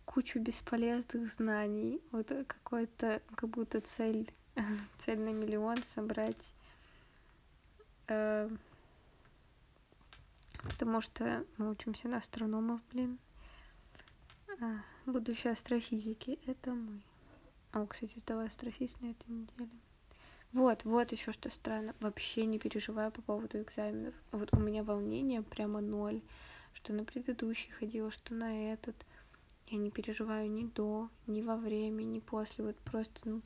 кучу 0.06 0.40
бесполезных 0.40 1.28
знаний. 1.28 2.02
Вот 2.12 2.30
какой-то, 2.48 3.22
как 3.36 3.50
будто 3.50 3.82
цель, 3.82 4.32
цель 4.98 5.20
на 5.20 5.30
миллион 5.30 5.78
собрать. 5.84 6.54
Э, 8.08 8.50
потому 10.64 11.02
что 11.02 11.46
мы 11.58 11.72
учимся 11.72 12.08
на 12.08 12.18
астрономов, 12.18 12.82
блин. 12.92 13.20
А, 14.62 14.84
будущее 15.06 15.54
астрофизики— 15.54 16.40
это 16.46 16.72
мы. 16.72 17.02
А, 17.72 17.86
кстати, 17.86 18.18
сдала 18.20 18.44
астрофиз 18.44 19.00
на 19.00 19.12
этой 19.12 19.30
неделе. 19.30 19.70
Вот, 20.52 20.84
вот 20.84 21.12
еще 21.12 21.32
что 21.32 21.50
странно. 21.50 21.94
Вообще 22.00 22.46
не 22.46 22.58
переживаю 22.58 23.12
по 23.12 23.22
поводу 23.22 23.62
экзаменов. 23.62 24.16
Вот 24.32 24.50
у 24.52 24.60
меня 24.60 24.84
волнение 24.84 25.44
прямо 25.44 25.80
ноль. 25.80 26.22
Что 26.74 26.94
на 26.94 27.04
предыдущий 27.04 27.70
ходила, 27.72 28.10
что 28.10 28.34
на 28.34 28.72
этот. 28.74 28.96
Я 29.68 29.78
не 29.78 29.92
переживаю 29.92 30.50
ни 30.50 30.66
до, 30.66 31.10
ни 31.28 31.44
во 31.44 31.56
время, 31.56 32.02
ни 32.04 32.20
после. 32.20 32.66
Вот 32.66 32.76
просто, 32.78 33.22
ну, 33.26 33.42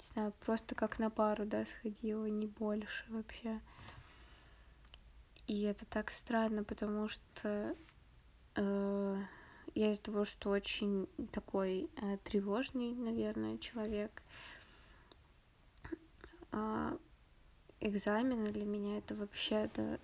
не 0.00 0.08
знаю, 0.12 0.32
просто 0.40 0.74
как 0.74 0.98
на 0.98 1.10
пару, 1.10 1.44
да, 1.44 1.64
сходила, 1.66 2.26
не 2.26 2.46
больше 2.46 3.04
вообще. 3.08 3.60
И 5.46 5.62
это 5.62 5.84
так 5.84 6.10
странно, 6.10 6.64
потому 6.64 7.08
что 7.08 7.74
э, 8.54 9.22
я 9.74 9.92
из-за 9.92 10.02
того, 10.02 10.24
что 10.24 10.50
очень 10.50 11.08
такой 11.32 11.90
э, 11.96 12.18
тревожный, 12.24 12.94
наверное, 12.94 13.58
человек, 13.58 14.22
э, 16.52 16.98
экзамены 17.80 18.50
для 18.52 18.64
меня 18.64 18.98
это 18.98 19.14
вообще, 19.14 19.70
да, 19.74 19.98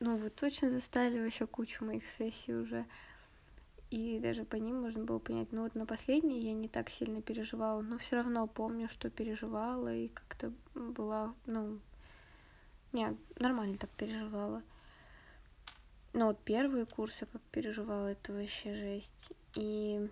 ну, 0.00 0.16
вы 0.16 0.30
точно 0.30 0.70
заставили 0.70 1.20
вообще 1.20 1.46
кучу 1.46 1.84
моих 1.84 2.08
сессий 2.08 2.54
уже 2.54 2.84
и 3.92 4.18
даже 4.18 4.44
по 4.44 4.56
ним 4.56 4.80
можно 4.80 5.04
было 5.04 5.18
понять. 5.18 5.52
Ну 5.52 5.62
вот 5.62 5.74
на 5.74 5.84
последней 5.84 6.40
я 6.40 6.54
не 6.54 6.68
так 6.68 6.88
сильно 6.88 7.20
переживала, 7.20 7.82
но 7.82 7.98
все 7.98 8.16
равно 8.16 8.46
помню, 8.46 8.88
что 8.88 9.10
переживала 9.10 9.94
и 9.94 10.08
как-то 10.08 10.52
была, 10.74 11.34
ну, 11.46 11.78
не, 12.92 13.16
нормально 13.38 13.76
так 13.76 13.90
переживала. 13.90 14.62
Но 16.14 16.28
вот 16.28 16.38
первые 16.40 16.86
курсы, 16.86 17.26
как 17.26 17.42
переживала, 17.50 18.08
это 18.08 18.32
вообще 18.32 18.74
жесть. 18.74 19.32
И, 19.56 20.08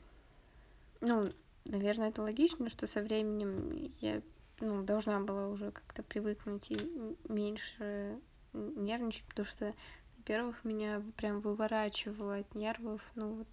ну, 1.00 1.32
наверное, 1.64 2.08
это 2.10 2.22
логично, 2.22 2.68
что 2.68 2.86
со 2.86 3.02
временем 3.02 3.92
я, 4.00 4.22
ну, 4.60 4.82
должна 4.82 5.20
была 5.20 5.48
уже 5.48 5.70
как-то 5.72 6.02
привыкнуть 6.02 6.70
и 6.70 7.16
меньше 7.28 8.18
нервничать, 8.52 9.24
потому 9.24 9.46
что, 9.46 9.74
во-первых, 10.18 10.64
меня 10.64 11.02
прям 11.16 11.40
выворачивало 11.40 12.36
от 12.36 12.54
нервов, 12.54 13.10
ну 13.14 13.36
вот 13.36 13.48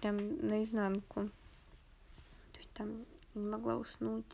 прям 0.00 0.46
наизнанку. 0.46 1.28
То 2.52 2.58
есть 2.58 2.70
там 2.70 3.04
не 3.34 3.46
могла 3.46 3.76
уснуть 3.76 4.24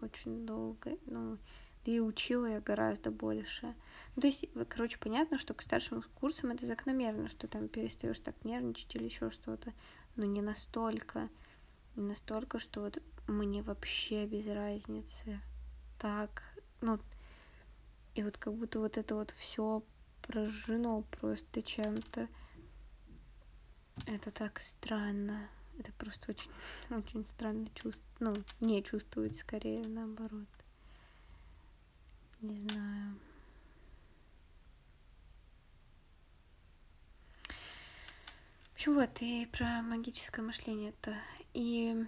очень 0.00 0.46
долго, 0.46 0.96
ну, 1.06 1.38
да 1.84 1.92
и 1.92 2.00
учила 2.00 2.46
я 2.46 2.60
гораздо 2.60 3.10
больше. 3.10 3.74
Ну, 4.16 4.22
то 4.22 4.28
есть, 4.28 4.48
короче, 4.68 4.98
понятно, 4.98 5.38
что 5.38 5.54
к 5.54 5.62
старшим 5.62 6.02
курсам 6.14 6.50
это 6.50 6.66
закономерно, 6.66 7.28
что 7.28 7.46
там 7.46 7.68
перестаешь 7.68 8.18
так 8.18 8.34
нервничать 8.44 8.94
или 8.96 9.04
еще 9.04 9.30
что-то, 9.30 9.72
но 10.16 10.24
не 10.24 10.40
настолько, 10.40 11.28
не 11.96 12.02
настолько, 12.02 12.58
что 12.58 12.80
вот 12.82 13.02
мне 13.26 13.62
вообще 13.62 14.26
без 14.26 14.46
разницы. 14.46 15.40
Так, 15.98 16.42
ну, 16.80 16.98
и 18.14 18.22
вот 18.22 18.38
как 18.38 18.54
будто 18.54 18.78
вот 18.78 18.96
это 18.96 19.14
вот 19.14 19.32
все 19.32 19.82
прожжено 20.22 21.02
просто 21.10 21.62
чем-то. 21.62 22.28
Это 24.06 24.30
так 24.30 24.60
странно. 24.60 25.48
Это 25.78 25.92
просто 25.92 26.32
очень, 26.32 26.50
очень 26.90 27.24
странно 27.24 27.68
чувство. 27.74 28.04
Ну, 28.20 28.36
не 28.60 28.82
чувствует 28.82 29.36
скорее 29.36 29.86
наоборот. 29.86 30.48
Не 32.40 32.54
знаю. 32.56 33.18
В 38.70 38.74
общем, 38.74 38.94
вот, 38.96 39.22
и 39.22 39.46
про 39.46 39.82
магическое 39.82 40.42
мышление 40.42 40.90
это. 40.90 41.16
И, 41.54 42.04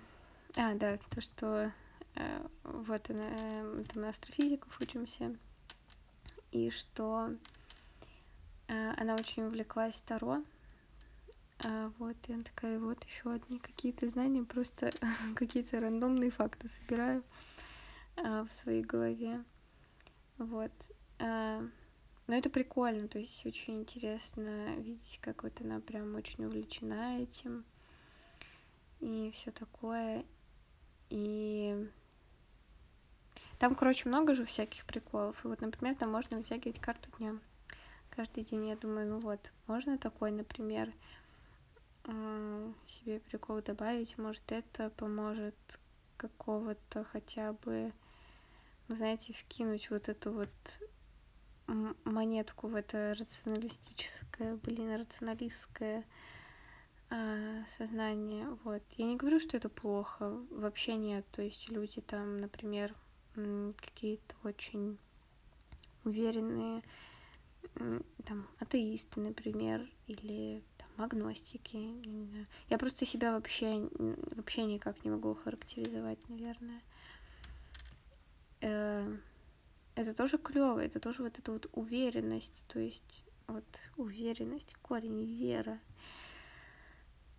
а, 0.56 0.74
да, 0.74 0.98
то, 1.10 1.20
что 1.20 1.72
э, 2.16 2.46
вот 2.64 3.08
она, 3.08 3.28
э, 3.30 3.84
там 3.94 4.04
астрофизиков 4.04 4.78
учимся, 4.80 5.34
и 6.50 6.70
что 6.70 7.30
э, 8.68 8.94
она 8.98 9.14
очень 9.14 9.44
увлеклась 9.44 10.02
Таро, 10.02 10.42
а, 11.64 11.92
вот, 11.98 12.16
она 12.28 12.42
такая, 12.42 12.78
вот 12.78 13.02
еще 13.04 13.32
одни 13.32 13.58
какие-то 13.58 14.08
знания, 14.08 14.42
просто 14.42 14.92
какие-то 15.36 15.80
рандомные 15.80 16.30
факты 16.30 16.68
собираю 16.68 17.24
а, 18.16 18.44
в 18.44 18.52
своей 18.52 18.82
голове. 18.82 19.42
Вот. 20.38 20.72
А, 21.18 21.62
но 22.26 22.34
это 22.34 22.50
прикольно, 22.50 23.08
то 23.08 23.18
есть 23.18 23.46
очень 23.46 23.80
интересно 23.80 24.76
видеть, 24.76 25.18
как 25.22 25.44
вот 25.44 25.60
она 25.60 25.80
прям 25.80 26.14
очень 26.16 26.44
увлечена 26.44 27.20
этим 27.22 27.64
и 29.00 29.30
все 29.32 29.50
такое. 29.50 30.24
И 31.08 31.88
там, 33.58 33.74
короче, 33.74 34.08
много 34.08 34.34
же 34.34 34.44
всяких 34.44 34.84
приколов. 34.84 35.42
И 35.44 35.48
вот, 35.48 35.60
например, 35.60 35.94
там 35.94 36.10
можно 36.10 36.36
вытягивать 36.36 36.80
карту 36.80 37.10
дня. 37.18 37.38
Каждый 38.10 38.44
день 38.44 38.68
я 38.68 38.76
думаю, 38.76 39.08
ну 39.08 39.18
вот, 39.18 39.52
можно 39.66 39.98
такой, 39.98 40.30
например, 40.30 40.92
себе 42.86 43.20
прикол 43.20 43.62
добавить, 43.62 44.16
может, 44.18 44.52
это 44.52 44.90
поможет 44.90 45.56
какого-то 46.16 47.04
хотя 47.04 47.52
бы, 47.52 47.92
ну, 48.88 48.96
знаете, 48.96 49.32
вкинуть 49.32 49.90
вот 49.90 50.08
эту 50.08 50.32
вот 50.32 50.50
монетку 52.04 52.68
в 52.68 52.74
это 52.74 53.14
рационалистическое, 53.18 54.56
блин, 54.56 55.00
рационалистское 55.00 56.04
а, 57.10 57.64
сознание. 57.66 58.46
Вот. 58.64 58.82
Я 58.96 59.06
не 59.06 59.16
говорю, 59.16 59.40
что 59.40 59.56
это 59.56 59.68
плохо, 59.68 60.38
вообще 60.50 60.96
нет. 60.96 61.26
То 61.32 61.42
есть 61.42 61.68
люди 61.68 62.00
там, 62.00 62.38
например, 62.38 62.94
какие-то 63.34 64.34
очень 64.44 64.98
уверенные 66.04 66.82
там 68.24 68.46
атеисты, 68.58 69.20
например, 69.20 69.86
или 70.06 70.62
агностики. 70.98 72.46
Я 72.68 72.78
просто 72.78 73.06
себя 73.06 73.32
вообще 73.32 73.88
вообще 74.34 74.64
никак 74.64 75.04
не 75.04 75.10
могу 75.10 75.34
характеризовать, 75.34 76.18
наверное. 76.28 76.82
Э, 78.60 79.16
это 79.94 80.14
тоже 80.14 80.38
клево, 80.38 80.78
это 80.78 81.00
тоже 81.00 81.22
вот 81.22 81.38
эта 81.38 81.52
вот 81.52 81.68
уверенность, 81.72 82.64
то 82.68 82.78
есть 82.78 83.24
вот 83.46 83.64
уверенность, 83.96 84.74
корень 84.82 85.24
вера. 85.24 85.78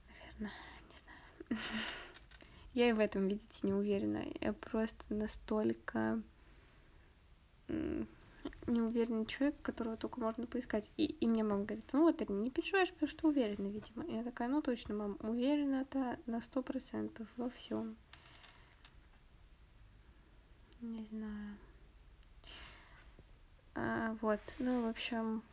Наверное, 0.08 0.54
не 0.90 1.00
знаю. 1.00 1.60
Я 2.74 2.90
и 2.90 2.94
в 2.94 3.00
этом, 3.00 3.28
видите, 3.28 3.60
не 3.64 3.74
уверена. 3.74 4.24
Я 4.42 4.54
просто 4.54 5.14
настолько 5.14 6.22
неуверенный 8.68 9.26
человек, 9.26 9.62
которого 9.62 9.98
только 9.98 10.20
можно 10.20 10.46
поискать. 10.48 10.90
И, 10.98 11.06
и 11.06 11.28
мне 11.28 11.44
мама 11.44 11.66
говорит, 11.66 11.86
ну 11.94 12.04
вот, 12.04 12.28
не 12.30 12.52
переживаешь, 12.52 12.92
потому 12.92 13.10
что 13.10 13.28
уверена, 13.28 13.68
видимо. 13.68 14.04
И 14.06 14.14
я 14.14 14.24
такая, 14.24 14.48
ну 14.48 14.62
точно, 14.62 14.96
мам, 14.96 15.18
уверена-то 15.20 16.20
на 16.26 16.42
сто 16.42 16.62
процентов 16.62 17.28
во 17.38 17.50
всем. 17.50 17.96
Не 20.82 21.06
знаю. 21.06 21.58
А, 23.76 24.16
вот, 24.22 24.40
ну, 24.60 24.84
в 24.84 24.88
общем, 24.88 25.44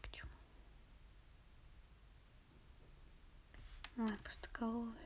к 0.00 0.10
чему? 0.10 0.30
Ой, 3.98 4.16
пустоголовая. 4.24 5.02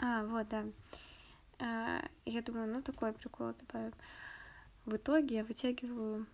А, 0.00 0.24
вот, 0.26 0.48
да. 0.48 0.64
А, 1.58 2.04
я 2.24 2.42
думаю, 2.42 2.72
ну 2.72 2.82
такой 2.82 3.12
прикол 3.12 3.52
добавим. 3.54 3.94
В 4.84 4.96
итоге 4.96 5.36
я 5.36 5.44
вытягиваю 5.44 6.26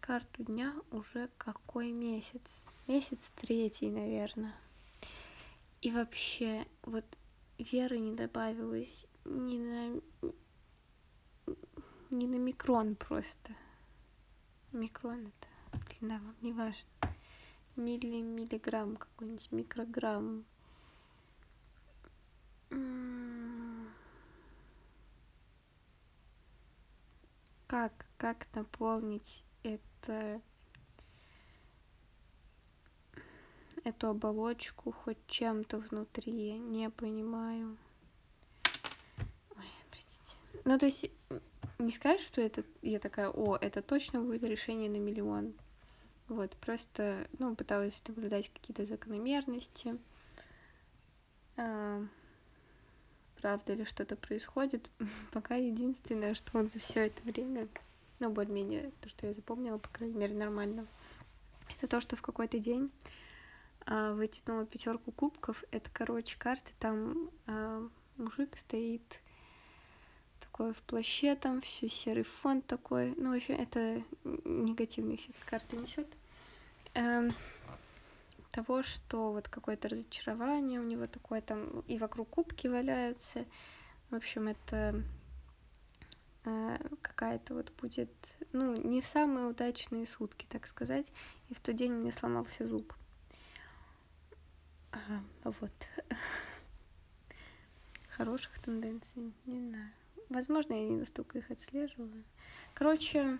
карту 0.00 0.44
дня 0.44 0.74
уже 0.90 1.28
какой 1.38 1.92
месяц? 1.92 2.70
Месяц 2.86 3.32
третий, 3.36 3.90
наверное. 3.90 4.54
И 5.82 5.90
вообще, 5.90 6.66
вот 6.82 7.04
веры 7.58 7.98
не 7.98 8.14
добавилось 8.14 9.06
ни 9.24 9.58
на... 9.58 10.00
ни 12.10 12.26
на 12.26 12.36
микрон 12.36 12.94
просто. 12.96 13.54
Микрон 14.72 15.26
это 15.26 15.84
длина, 15.98 16.20
не 16.42 16.52
важно. 16.52 16.88
Милли, 17.76 18.20
миллиграмм 18.20 18.96
какой-нибудь, 18.96 19.52
микрограмм. 19.52 20.44
Как, 27.70 27.92
как 28.16 28.48
наполнить 28.52 29.44
это, 29.62 30.42
эту 33.84 34.08
оболочку 34.08 34.90
хоть 34.90 35.24
чем-то 35.28 35.78
внутри, 35.78 36.58
не 36.58 36.90
понимаю. 36.90 37.78
Ой, 39.56 39.66
простите. 39.88 40.36
Ну, 40.64 40.80
то 40.80 40.86
есть, 40.86 41.12
не 41.78 41.92
сказать, 41.92 42.20
что 42.20 42.40
это 42.40 42.64
я 42.82 42.98
такая, 42.98 43.28
о, 43.28 43.56
это 43.56 43.82
точно 43.82 44.20
будет 44.20 44.42
решение 44.42 44.90
на 44.90 44.98
миллион. 44.98 45.54
Вот, 46.26 46.56
просто, 46.56 47.28
ну, 47.38 47.54
пыталась 47.54 48.02
наблюдать 48.08 48.52
какие-то 48.52 48.84
закономерности. 48.84 49.96
А, 51.56 52.04
правда 53.40 53.74
ли 53.74 53.84
что-то 53.84 54.16
происходит. 54.16 54.88
Пока 55.32 55.54
единственное, 55.56 56.34
что 56.34 56.58
он 56.58 56.68
за 56.68 56.78
все 56.78 57.06
это 57.06 57.22
время, 57.22 57.68
ну, 58.18 58.30
более-менее, 58.30 58.92
то, 59.00 59.08
что 59.08 59.26
я 59.26 59.32
запомнила, 59.32 59.78
по 59.78 59.88
крайней 59.88 60.16
мере, 60.16 60.34
нормально, 60.34 60.86
это 61.76 61.88
то, 61.88 62.00
что 62.00 62.16
в 62.16 62.22
какой-то 62.22 62.58
день 62.58 62.90
а, 63.86 64.12
вытянула 64.12 64.66
пятерку 64.66 65.12
кубков. 65.12 65.64
Это, 65.70 65.88
короче, 65.92 66.36
карты, 66.38 66.72
там 66.78 67.30
а, 67.46 67.88
мужик 68.16 68.56
стоит 68.56 69.20
такой 70.40 70.74
в 70.74 70.82
плаще, 70.82 71.36
там 71.36 71.60
все 71.60 71.88
серый 71.88 72.24
фон 72.24 72.60
такой. 72.60 73.14
Ну, 73.16 73.32
вообще, 73.32 73.54
это 73.54 74.02
негативный 74.24 75.14
эффект 75.14 75.38
карты 75.46 75.76
несет. 75.76 76.08
Эм, 76.94 77.30
того, 78.62 78.82
что 78.82 79.32
вот 79.32 79.48
какое-то 79.48 79.88
разочарование 79.88 80.80
у 80.80 80.84
него 80.84 81.06
такое 81.06 81.40
там, 81.40 81.80
и 81.88 81.98
вокруг 81.98 82.28
кубки 82.28 82.66
валяются. 82.66 83.46
В 84.10 84.16
общем, 84.16 84.48
это 84.48 85.02
э, 86.44 86.78
какая-то 87.00 87.54
вот 87.54 87.72
будет, 87.80 88.10
ну, 88.52 88.76
не 88.76 89.00
самые 89.00 89.46
удачные 89.46 90.06
сутки, 90.06 90.46
так 90.48 90.66
сказать. 90.66 91.06
И 91.48 91.54
в 91.54 91.60
тот 91.60 91.74
день 91.76 91.92
меня 91.92 92.12
сломался 92.12 92.68
зуб. 92.68 92.92
Ага, 94.90 95.22
вот. 95.44 95.72
Хороших 98.10 98.58
тенденций, 98.58 99.32
не 99.46 99.68
знаю. 99.68 99.90
Возможно, 100.28 100.74
я 100.74 100.86
не 100.86 100.96
настолько 100.96 101.38
их 101.38 101.50
отслеживаю. 101.50 102.24
Короче, 102.74 103.38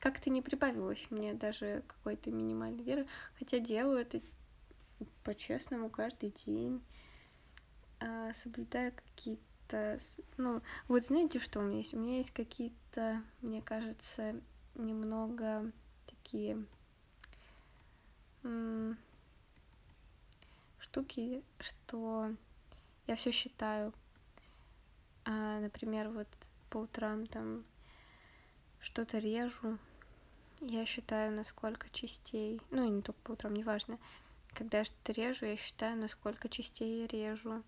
как-то 0.00 0.30
не 0.30 0.42
прибавилось 0.42 1.06
мне 1.10 1.34
даже 1.34 1.84
какой-то 1.86 2.32
минимальной 2.32 2.82
веры. 2.82 3.06
Хотя 3.38 3.60
делаю 3.60 3.98
это 4.00 4.20
по-честному 5.24 5.90
каждый 5.90 6.30
день, 6.30 6.82
э, 8.00 8.32
соблюдая 8.34 8.92
какие-то... 8.92 9.98
Ну, 10.36 10.62
вот 10.88 11.04
знаете, 11.04 11.38
что 11.40 11.60
у 11.60 11.62
меня 11.62 11.78
есть? 11.78 11.94
У 11.94 11.98
меня 11.98 12.16
есть 12.16 12.30
какие-то, 12.30 13.22
мне 13.42 13.62
кажется, 13.62 14.40
немного 14.74 15.70
такие 16.06 16.64
штуки, 20.78 21.42
что 21.60 22.34
я 23.06 23.16
все 23.16 23.30
считаю. 23.30 23.92
А, 25.24 25.60
например, 25.60 26.08
вот 26.08 26.28
по 26.70 26.78
утрам 26.78 27.26
там 27.26 27.64
что-то 28.80 29.18
режу, 29.18 29.78
я 30.60 30.86
считаю, 30.86 31.32
на 31.32 31.44
сколько 31.44 31.88
частей, 31.90 32.60
ну 32.70 32.84
и 32.86 32.88
не 32.88 33.02
только 33.02 33.20
по 33.22 33.32
утрам, 33.32 33.54
неважно, 33.54 33.98
когда 34.58 34.78
я 34.78 34.84
что-то 34.84 35.12
режу, 35.12 35.46
я 35.46 35.56
считаю, 35.56 35.96
на 35.96 36.08
сколько 36.08 36.48
частей 36.48 37.02
я 37.02 37.06
режу. 37.06 37.62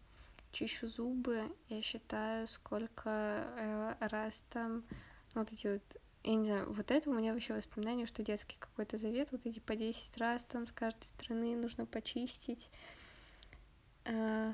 Чищу 0.50 0.88
зубы, 0.88 1.40
я 1.68 1.80
считаю, 1.82 2.48
сколько 2.48 3.46
э, 3.56 3.94
раз 4.00 4.42
там, 4.50 4.82
вот 5.36 5.52
эти 5.52 5.68
вот, 5.68 5.82
я 6.24 6.34
не 6.34 6.46
знаю, 6.46 6.72
вот 6.72 6.90
это 6.90 7.08
у 7.08 7.14
меня 7.14 7.32
вообще 7.32 7.54
воспоминание, 7.54 8.06
что 8.06 8.24
детский 8.24 8.56
какой-то 8.58 8.98
завет, 8.98 9.30
вот 9.30 9.46
эти 9.46 9.60
по 9.60 9.76
10 9.76 10.18
раз 10.18 10.42
там 10.42 10.66
с 10.66 10.72
каждой 10.72 11.04
стороны 11.04 11.54
нужно 11.54 11.86
почистить. 11.86 12.68
Э, 14.04 14.52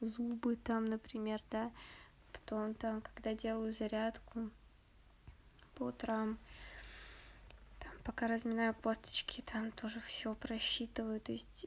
зубы 0.00 0.54
там, 0.54 0.84
например, 0.84 1.42
да. 1.50 1.72
Потом 2.32 2.74
там, 2.74 3.00
когда 3.00 3.34
делаю 3.34 3.72
зарядку 3.72 4.50
по 5.74 5.84
утрам, 5.84 6.38
пока 8.08 8.26
разминаю 8.26 8.74
косточки, 8.74 9.42
там 9.42 9.70
тоже 9.70 10.00
все 10.00 10.34
просчитываю. 10.34 11.20
То 11.20 11.32
есть 11.32 11.66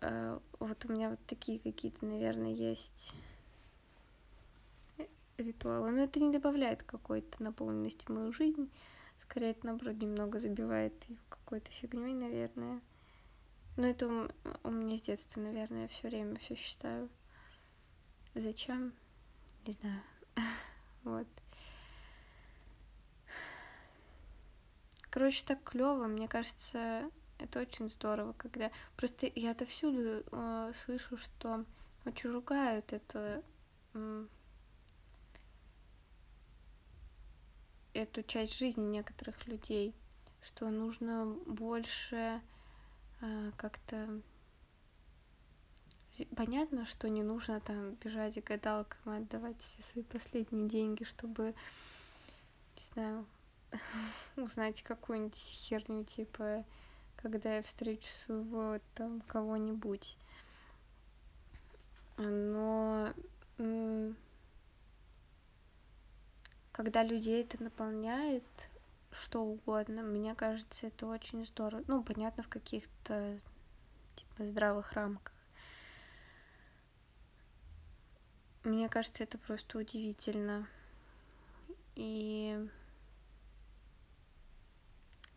э, 0.00 0.38
вот 0.60 0.84
у 0.84 0.92
меня 0.92 1.10
вот 1.10 1.18
такие 1.26 1.58
какие-то, 1.58 2.06
наверное, 2.06 2.52
есть 2.52 3.12
ритуалы. 5.38 5.90
Но 5.90 6.04
это 6.04 6.20
не 6.20 6.30
добавляет 6.30 6.84
какой-то 6.84 7.42
наполненности 7.42 8.04
в 8.04 8.10
мою 8.10 8.32
жизнь. 8.32 8.70
Скорее, 9.22 9.50
это, 9.50 9.66
наоборот, 9.66 9.96
немного 9.96 10.38
забивает 10.38 10.94
какой-то 11.28 11.68
фигней, 11.72 12.14
наверное. 12.14 12.80
Но 13.76 13.88
это 13.88 14.30
у 14.62 14.70
меня 14.70 14.96
с 14.96 15.02
детства, 15.02 15.40
наверное, 15.40 15.82
я 15.82 15.88
все 15.88 16.06
время 16.06 16.36
все 16.36 16.54
считаю. 16.54 17.08
Зачем? 18.36 18.92
Не 19.66 19.72
знаю. 19.72 20.00
вот. 21.02 21.26
Короче, 25.16 25.42
так 25.46 25.64
клево, 25.64 26.08
мне 26.08 26.28
кажется, 26.28 27.10
это 27.38 27.60
очень 27.60 27.88
здорово, 27.88 28.34
когда 28.34 28.70
просто 28.98 29.26
я 29.34 29.52
отовсюду 29.52 30.22
э, 30.30 30.72
слышу, 30.84 31.16
что 31.16 31.64
очень 32.04 32.28
ругают 32.28 32.92
это 32.92 33.42
эту 37.94 38.22
часть 38.24 38.58
жизни 38.58 38.82
некоторых 38.82 39.46
людей, 39.46 39.94
что 40.42 40.68
нужно 40.68 41.24
больше 41.46 42.42
э, 43.22 43.52
как-то 43.56 44.20
понятно, 46.36 46.84
что 46.84 47.08
не 47.08 47.22
нужно 47.22 47.60
там 47.60 47.94
бежать 47.94 48.34
к 48.44 48.48
гадалкам 48.48 49.14
отдавать 49.14 49.62
все 49.62 49.82
свои 49.82 50.04
последние 50.04 50.68
деньги, 50.68 51.04
чтобы 51.04 51.54
не 52.76 52.82
знаю 52.92 53.26
узнать 54.36 54.82
какую-нибудь 54.82 55.36
херню, 55.36 56.04
типа, 56.04 56.64
когда 57.16 57.56
я 57.56 57.62
встречу 57.62 58.08
своего 58.12 58.78
там 58.94 59.20
кого-нибудь. 59.22 60.16
Но 62.16 63.12
когда 66.72 67.02
людей 67.02 67.42
это 67.42 67.62
наполняет, 67.62 68.44
что 69.10 69.42
угодно, 69.42 70.02
мне 70.02 70.34
кажется, 70.34 70.88
это 70.88 71.06
очень 71.06 71.46
здорово. 71.46 71.82
Ну, 71.86 72.02
понятно, 72.02 72.42
в 72.42 72.48
каких-то 72.48 73.38
типа 74.14 74.44
здравых 74.44 74.92
рамках. 74.92 75.32
Мне 78.62 78.88
кажется, 78.88 79.22
это 79.22 79.38
просто 79.38 79.78
удивительно. 79.78 80.66
И 81.94 82.68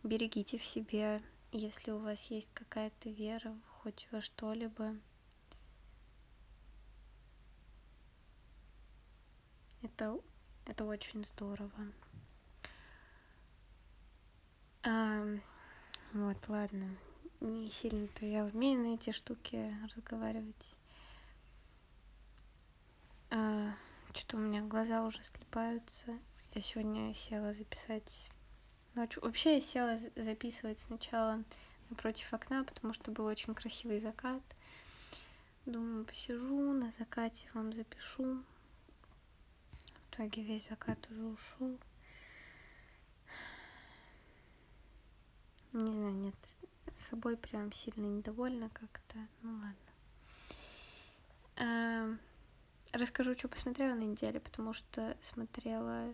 берегите 0.02 0.58
в 0.58 0.64
себе, 0.64 1.22
если 1.52 1.90
у 1.90 1.98
вас 1.98 2.30
есть 2.30 2.50
какая-то 2.54 3.10
вера 3.10 3.54
хоть 3.78 4.08
во 4.10 4.20
что-либо. 4.20 4.96
Это, 9.82 10.18
это 10.66 10.84
очень 10.84 11.24
здорово. 11.24 11.92
А, 14.82 15.24
вот, 16.12 16.48
ладно. 16.48 16.96
Не 17.40 17.68
сильно-то 17.68 18.26
я 18.26 18.44
умею 18.44 18.80
на 18.80 18.94
эти 18.94 19.12
штуки 19.12 19.74
разговаривать. 19.94 20.74
А, 23.30 23.74
что 24.14 24.36
у 24.36 24.40
меня 24.40 24.62
глаза 24.62 25.04
уже 25.06 25.22
слепаются. 25.22 26.18
Я 26.52 26.60
сегодня 26.60 27.14
села 27.14 27.54
записать 27.54 28.30
ночью. 28.94 29.22
Вообще 29.22 29.54
я 29.54 29.60
села 29.60 29.98
записывать 30.16 30.78
сначала 30.78 31.42
напротив 31.90 32.32
окна, 32.32 32.64
потому 32.64 32.94
что 32.94 33.10
был 33.10 33.24
очень 33.26 33.54
красивый 33.54 34.00
закат. 34.00 34.42
Думаю, 35.66 36.04
посижу, 36.04 36.72
на 36.72 36.92
закате 36.98 37.48
вам 37.54 37.72
запишу. 37.72 38.42
В 39.82 40.14
итоге 40.14 40.42
весь 40.42 40.68
закат 40.68 40.98
уже 41.10 41.24
ушел. 41.24 41.78
Не 45.72 45.92
знаю, 45.92 46.14
нет, 46.14 46.34
с 46.96 47.06
собой 47.06 47.36
прям 47.36 47.72
сильно 47.72 48.06
недовольна 48.06 48.70
как-то. 48.70 49.18
Ну 49.42 49.52
ладно. 49.52 49.76
А, 51.56 52.16
расскажу, 52.92 53.34
что 53.34 53.48
посмотрела 53.48 53.94
на 53.94 54.02
неделе, 54.02 54.40
потому 54.40 54.72
что 54.72 55.16
смотрела 55.20 56.12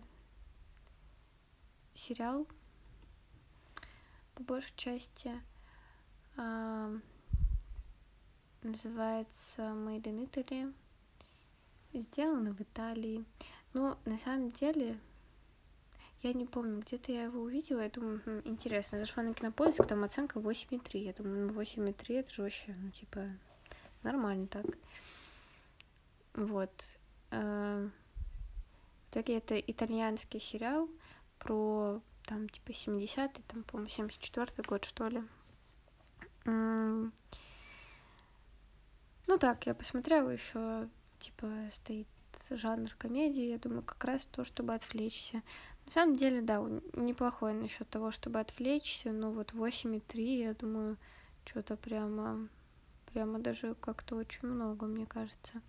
сериал 1.95 2.45
по 4.37 4.43
большей 4.43 4.73
части. 4.75 5.31
А, 6.35 6.91
называется 8.61 9.63
Made 9.63 10.03
in 10.03 10.29
Italy. 10.29 10.73
Сделано 11.91 12.53
в 12.53 12.61
Италии. 12.61 13.25
Но 13.73 13.97
на 14.05 14.15
самом 14.17 14.51
деле 14.51 14.99
я 16.21 16.33
не 16.33 16.45
помню, 16.45 16.81
где-то 16.81 17.11
я 17.11 17.23
его 17.23 17.41
увидела, 17.41 17.81
я 17.81 17.89
думаю, 17.89 18.21
хм, 18.23 18.41
интересно, 18.45 18.99
зашла 18.99 19.23
на 19.23 19.33
кинопоиск, 19.33 19.83
там 19.87 20.03
оценка 20.03 20.39
8,3. 20.39 20.99
Я 20.99 21.13
думаю, 21.13 21.47
ну 21.47 21.59
8,3 21.59 22.19
это 22.19 22.31
же 22.31 22.43
вообще, 22.43 22.75
ну 22.77 22.91
типа, 22.91 23.27
нормально 24.03 24.45
так. 24.45 24.65
Вот. 26.35 26.71
А, 27.31 27.89
в 29.07 29.11
итоге 29.11 29.37
это 29.37 29.59
итальянский 29.59 30.39
сериал 30.39 30.87
про 31.39 32.01
там 32.27 32.49
типа 32.49 32.71
70-й, 32.71 33.41
там, 33.47 33.63
по-моему, 33.63 33.89
74-й 33.89 34.63
год, 34.63 34.85
что 34.85 35.07
ли. 35.07 35.23
Ну 36.45 37.11
так, 39.39 39.65
я 39.65 39.73
посмотрела 39.73 40.29
еще, 40.29 40.87
типа, 41.19 41.47
стоит 41.71 42.07
жанр 42.49 42.89
комедии, 42.97 43.49
я 43.49 43.57
думаю, 43.57 43.81
как 43.81 44.03
раз 44.03 44.25
то, 44.25 44.45
чтобы 44.45 44.73
отвлечься. 44.73 45.41
На 45.85 45.91
самом 45.91 46.17
деле, 46.17 46.41
да, 46.41 46.57
неплохой 46.93 47.53
насчет 47.53 47.89
того, 47.89 48.11
чтобы 48.11 48.39
отвлечься, 48.39 49.11
но 49.11 49.31
вот 49.31 49.53
8,3, 49.53 50.21
я 50.21 50.53
думаю, 50.53 50.97
что-то 51.45 51.77
прямо, 51.77 52.47
прямо 53.11 53.39
даже 53.39 53.75
как-то 53.75 54.15
очень 54.15 54.47
много, 54.47 54.85
мне 54.85 55.05
кажется. 55.05 55.61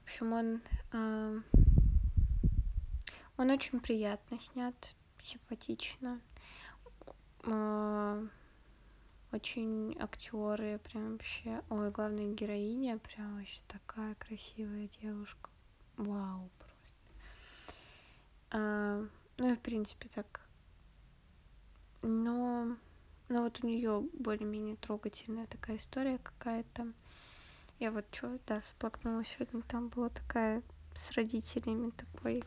В 0.00 0.04
общем, 0.04 0.32
он, 0.32 0.60
э, 0.92 1.40
он 3.36 3.50
очень 3.50 3.80
приятно 3.80 4.38
снят, 4.40 4.74
симпатично. 5.24 6.20
Э, 7.44 8.26
очень 9.32 9.96
актеры, 9.98 10.78
прям 10.78 11.12
вообще, 11.12 11.62
ой, 11.70 11.90
главная 11.90 12.32
героиня, 12.32 12.98
прям 12.98 13.36
вообще 13.36 13.60
такая 13.66 14.14
красивая 14.14 14.88
девушка. 15.00 15.50
Вау, 15.96 16.50
а, 18.56 19.04
ну 19.36 19.52
и 19.52 19.56
в 19.56 19.60
принципе 19.60 20.08
так. 20.14 20.40
Но, 22.02 22.76
но 23.28 23.42
вот 23.42 23.64
у 23.64 23.66
нее 23.66 24.08
более-менее 24.12 24.76
трогательная 24.76 25.48
такая 25.48 25.76
история 25.76 26.18
какая-то. 26.18 26.92
Я 27.80 27.90
вот 27.90 28.04
что, 28.12 28.38
да, 28.46 28.60
всплакнула 28.60 29.24
сегодня, 29.24 29.62
там 29.62 29.88
была 29.88 30.08
такая 30.08 30.62
с 30.94 31.10
родителями 31.12 31.90
такой. 31.90 32.44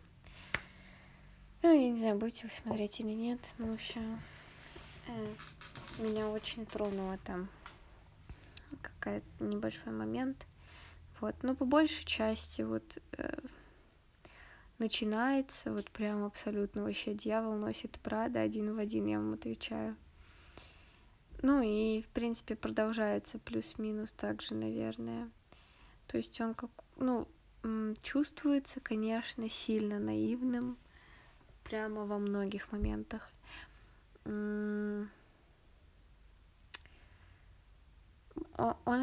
Ну, 1.64 1.74
я 1.74 1.90
не 1.90 1.98
знаю, 1.98 2.18
будете 2.18 2.46
вы 2.46 2.54
смотреть 2.54 3.00
или 3.00 3.12
нет, 3.12 3.40
но 3.58 3.68
в 3.68 3.74
общем, 3.74 4.22
э, 5.08 5.34
меня 5.98 6.30
очень 6.30 6.66
тронуло 6.66 7.18
там 7.24 7.50
какой-то 8.82 9.26
небольшой 9.40 9.92
момент. 9.92 10.46
Вот, 11.20 11.36
но 11.42 11.56
по 11.56 11.66
большей 11.66 12.06
части 12.06 12.62
вот 12.62 13.00
э, 13.14 13.40
начинается 14.78 15.74
вот 15.74 15.90
прям 15.90 16.26
абсолютно 16.26 16.84
вообще 16.84 17.16
дьявол 17.16 17.56
носит 17.56 18.00
Прада 18.04 18.42
один 18.42 18.76
в 18.76 18.80
один, 18.80 19.08
я 19.08 19.18
вам 19.18 19.34
отвечаю. 19.34 19.96
Ну 21.42 21.62
и, 21.62 22.02
в 22.04 22.08
принципе, 22.10 22.56
продолжается 22.56 23.40
плюс-минус 23.40 24.12
также, 24.12 24.54
наверное. 24.54 25.30
То 26.08 26.18
есть 26.18 26.40
он 26.40 26.54
как, 26.54 26.72
ну, 26.98 27.28
чувствуется, 28.02 28.80
конечно, 28.80 29.50
сильно 29.50 30.00
наивным, 30.00 30.78
прямо 31.68 32.06
во 32.06 32.18
многих 32.18 32.72
моментах. 32.72 33.30
Он 34.24 35.10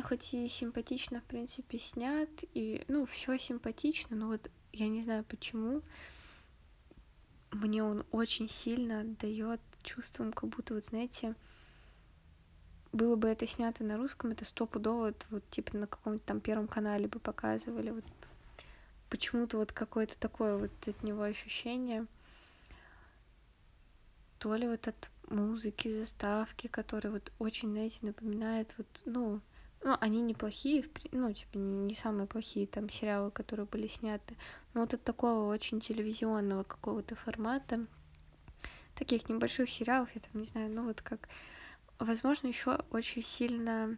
хоть 0.02 0.34
и 0.34 0.48
симпатично, 0.48 1.20
в 1.20 1.24
принципе, 1.24 1.78
снят, 1.78 2.28
и, 2.54 2.84
ну, 2.88 3.04
все 3.04 3.38
симпатично, 3.38 4.16
но 4.16 4.28
вот 4.28 4.50
я 4.72 4.88
не 4.88 5.02
знаю 5.02 5.24
почему, 5.24 5.82
мне 7.52 7.84
он 7.84 8.04
очень 8.10 8.48
сильно 8.48 9.00
отдает 9.00 9.60
чувством, 9.82 10.32
как 10.32 10.50
будто, 10.50 10.74
вот 10.74 10.86
знаете, 10.86 11.34
было 12.92 13.16
бы 13.16 13.28
это 13.28 13.46
снято 13.46 13.84
на 13.84 13.96
русском, 13.96 14.30
это 14.30 14.44
стопудово 14.44 15.06
вот, 15.06 15.26
вот 15.30 15.50
типа 15.50 15.76
на 15.76 15.86
каком-нибудь 15.86 16.26
там 16.26 16.40
первом 16.40 16.68
канале 16.68 17.08
бы 17.08 17.18
показывали. 17.18 17.90
Вот 17.90 18.04
почему-то 19.10 19.58
вот 19.58 19.72
какое-то 19.72 20.18
такое 20.18 20.56
вот 20.56 20.70
от 20.86 21.02
него 21.02 21.22
ощущение. 21.22 22.06
То 24.44 24.54
ли 24.56 24.68
вот 24.68 24.86
от 24.88 25.10
музыки, 25.30 25.88
заставки, 25.88 26.66
которые 26.66 27.12
вот 27.12 27.32
очень, 27.38 27.70
знаете, 27.70 27.96
напоминает 28.02 28.74
вот, 28.76 28.86
ну, 29.06 29.40
ну, 29.82 29.96
они 30.02 30.20
неплохие, 30.20 30.84
ну, 31.12 31.32
типа, 31.32 31.56
не 31.56 31.94
самые 31.94 32.26
плохие 32.26 32.66
там 32.66 32.90
сериалы, 32.90 33.30
которые 33.30 33.64
были 33.64 33.86
сняты, 33.86 34.36
но 34.74 34.82
вот 34.82 34.92
от 34.92 35.02
такого 35.02 35.50
очень 35.50 35.80
телевизионного 35.80 36.62
какого-то 36.62 37.14
формата, 37.14 37.86
таких 38.94 39.30
небольших 39.30 39.70
сериалов, 39.70 40.14
я 40.14 40.20
там 40.20 40.42
не 40.42 40.46
знаю, 40.46 40.70
ну, 40.70 40.84
вот 40.84 41.00
как, 41.00 41.26
возможно, 41.98 42.46
еще 42.48 42.84
очень 42.90 43.22
сильно 43.22 43.96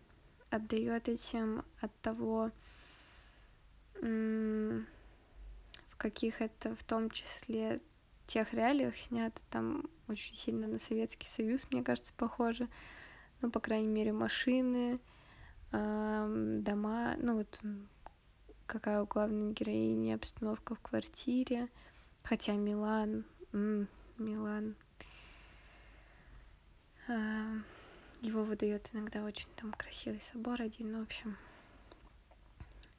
отдает 0.50 1.08
этим 1.08 1.64
от 1.80 1.92
того, 2.02 2.52
в 4.00 4.84
каких 5.96 6.40
это 6.40 6.76
в 6.76 6.84
том 6.84 7.10
числе 7.10 7.80
тех 8.26 8.52
реалиях 8.52 8.96
снято, 8.96 9.40
там 9.50 9.84
очень 10.08 10.34
сильно 10.34 10.66
на 10.66 10.78
Советский 10.78 11.26
Союз, 11.26 11.66
мне 11.70 11.82
кажется, 11.82 12.12
похоже, 12.16 12.68
ну, 13.40 13.50
по 13.50 13.60
крайней 13.60 13.88
мере, 13.88 14.12
машины, 14.12 14.98
дома, 15.72 17.16
ну 17.18 17.36
вот 17.38 17.60
какая 18.66 19.02
у 19.02 19.06
главной 19.06 19.52
героини 19.52 20.12
обстановка 20.12 20.74
в 20.74 20.80
квартире, 20.80 21.68
хотя 22.22 22.52
Милан, 22.52 23.24
м-м, 23.52 23.88
Милан, 24.18 24.74
его 28.22 28.42
выдает 28.42 28.88
иногда 28.92 29.22
очень 29.22 29.48
там 29.56 29.72
красивый 29.72 30.20
собор 30.20 30.62
один, 30.62 30.98
в 30.98 31.02
общем. 31.02 31.36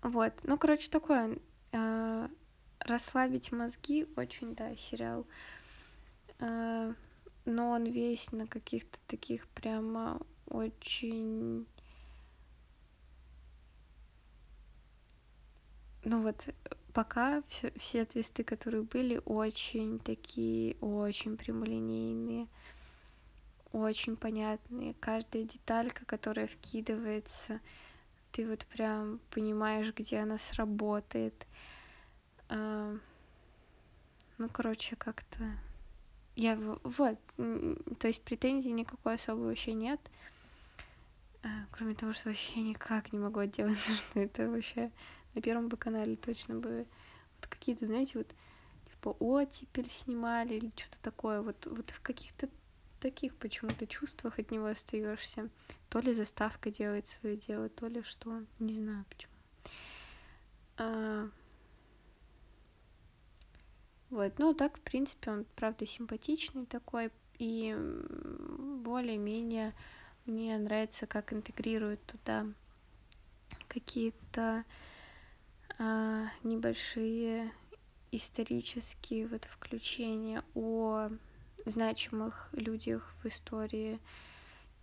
Вот, 0.02 0.34
ну, 0.44 0.58
короче, 0.58 0.90
такое, 0.90 1.38
э, 1.74 2.28
расслабить 2.88 3.52
мозги, 3.52 4.08
очень, 4.16 4.56
да, 4.56 4.76
сериал, 4.76 5.26
э, 6.40 6.94
но 7.46 7.70
он 7.72 7.86
весь 7.86 8.32
на 8.32 8.48
каких-то 8.48 8.98
таких 9.08 9.48
прямо 9.50 10.20
очень 10.48 11.66
ну 16.04 16.22
вот 16.22 16.48
пока 16.94 17.44
все, 17.48 17.72
все 17.78 18.06
твисты, 18.06 18.44
которые 18.44 18.84
были, 18.84 19.22
очень 19.26 20.00
такие, 20.00 20.76
очень 20.82 21.38
прямолинейные, 21.38 22.48
очень 23.72 24.16
понятные. 24.16 24.96
Каждая 25.00 25.44
деталька, 25.44 26.06
которая 26.06 26.48
вкидывается, 26.48 27.60
ты 28.32 28.48
вот 28.48 28.66
прям 28.66 29.20
понимаешь, 29.32 29.94
где 29.94 30.20
она 30.20 30.38
сработает. 30.38 31.46
А, 31.46 31.77
ну, 32.50 34.50
короче, 34.52 34.96
как-то... 34.96 35.44
Я 36.36 36.56
вот, 36.56 37.20
то 38.00 38.08
есть 38.08 38.22
претензий 38.22 38.72
никакой 38.72 39.16
особой 39.16 39.48
вообще 39.48 39.74
нет. 39.74 40.00
А, 41.42 41.48
кроме 41.72 41.96
того, 41.96 42.14
что 42.14 42.30
вообще 42.30 42.62
никак 42.62 43.12
не 43.12 43.18
могу 43.18 43.40
отделаться, 43.40 43.92
что 43.94 44.20
это 44.20 44.50
вообще 44.50 44.92
на 45.34 45.42
первом 45.42 45.68
бы 45.68 45.78
канале 45.78 46.16
точно 46.16 46.56
бы 46.56 46.86
вот 47.38 47.48
какие-то, 47.48 47.88
знаете, 47.88 48.20
вот 48.20 48.28
типа 48.90 49.16
оттепель 49.20 49.90
снимали 49.92 50.56
или 50.56 50.72
что-то 50.76 50.98
такое. 51.02 51.42
Вот, 51.42 51.66
вот 51.66 51.90
в 51.90 52.02
каких-то 52.02 52.50
таких 53.00 53.36
почему-то 53.36 53.88
чувствах 53.88 54.40
от 54.40 54.52
него 54.52 54.68
остаешься. 54.68 55.50
То 55.90 56.00
ли 56.00 56.14
заставка 56.14 56.70
делает 56.70 57.08
свое 57.08 57.38
дело, 57.38 57.70
то 57.70 57.88
ли 57.88 58.04
что. 58.04 58.44
Не 58.60 58.74
знаю 58.74 59.06
почему. 59.10 59.34
А... 60.78 61.30
Вот, 64.10 64.40
ну 64.40 64.54
так, 64.54 64.78
в 64.78 64.82
принципе, 64.82 65.32
он, 65.32 65.46
правда, 65.56 65.86
симпатичный 65.86 66.66
такой, 66.66 67.12
и 67.38 67.76
более-менее 68.84 69.74
мне 70.26 70.58
нравится, 70.58 71.08
как 71.08 71.34
интегрируют 71.34 72.04
туда 72.06 72.46
какие-то 73.68 74.64
а, 75.78 76.26
небольшие 76.44 77.52
исторические 78.12 79.28
вот 79.28 79.46
включения 79.46 80.44
о 80.56 81.10
значимых 81.66 82.50
людях 82.54 83.14
в 83.22 83.28
истории 83.28 84.00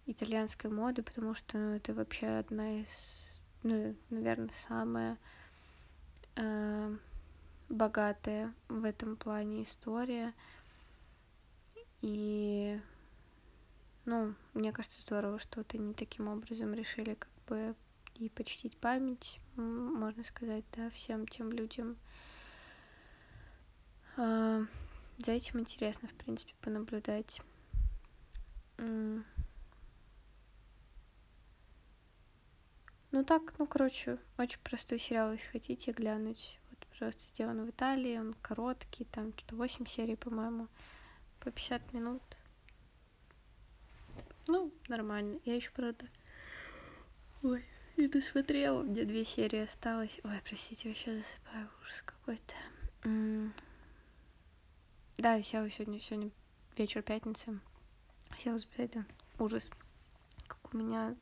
итальянской 0.07 0.71
моды, 0.71 1.03
потому 1.03 1.35
что 1.35 1.57
ну, 1.57 1.77
это 1.77 1.95
вообще 1.95 2.27
одна 2.27 2.81
из, 2.81 3.41
ну, 3.63 3.97
наверное, 4.11 4.51
самая 4.69 5.19
э, 6.37 6.97
богатая 7.75 8.55
в 8.69 8.85
этом 8.85 9.17
плане 9.17 9.63
история. 9.63 10.33
И, 12.01 12.81
ну, 14.05 14.35
мне 14.53 14.73
кажется, 14.73 15.01
здорово, 15.01 15.39
что 15.39 15.61
вот 15.61 15.75
они 15.75 15.95
таким 15.95 16.29
образом 16.29 16.75
решили 16.75 17.15
как 17.15 17.31
бы 17.47 17.75
и 18.17 18.29
почтить 18.29 18.77
память, 18.77 19.41
можно 19.57 20.23
сказать, 20.25 20.65
да, 20.77 20.91
всем 20.91 21.27
тем 21.27 21.51
людям. 21.51 21.97
А, 24.17 24.63
за 25.19 25.33
этим 25.33 25.61
интересно, 25.61 26.09
в 26.09 26.15
принципе, 26.15 26.53
понаблюдать. 26.61 27.41
Ну 33.15 33.25
так, 33.25 33.55
ну 33.59 33.67
короче, 33.67 34.19
очень 34.39 34.59
простой 34.65 34.99
сериал, 34.99 35.33
если 35.33 35.47
хотите 35.47 35.93
глянуть. 35.93 36.59
Пожалуйста, 36.95 37.23
сделан 37.25 37.67
в 37.67 37.71
Италии, 37.71 38.17
он 38.19 38.35
короткий, 38.35 39.05
там 39.05 39.33
что-то 39.37 39.57
8 39.57 39.85
серий, 39.87 40.15
по-моему, 40.15 40.69
по 41.41 41.51
50 41.51 41.93
минут. 41.93 42.23
Ну, 44.47 44.73
нормально. 44.89 45.41
Я 45.45 45.57
еще, 45.57 45.73
правда... 45.73 46.07
Ой, 47.43 47.65
не 47.97 48.07
досмотрела. 48.07 48.83
Меня 48.83 49.05
две 49.05 49.25
серии 49.25 49.65
осталось. 49.65 50.21
Ой, 50.23 50.41
простите, 50.45 50.89
вообще 50.89 51.17
засыпаю. 51.17 51.69
Ужас 51.83 52.03
какой-то. 52.03 52.55
Да, 55.19 55.35
я 55.35 55.43
села 55.43 55.69
сегодня, 55.69 55.99
сегодня 55.99 56.31
вечер 56.77 57.03
пятницы. 57.03 57.59
Села 58.39 58.59
с 58.59 58.67
да. 58.77 59.05
Ужас. 59.41 59.69
Как 60.47 60.73
у 60.73 60.77
меня 60.77 61.17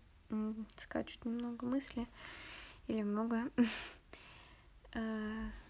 скачут 0.77 1.25
немного 1.25 1.65
мысли. 1.65 2.07
Или 2.89 3.03
много. 3.03 3.51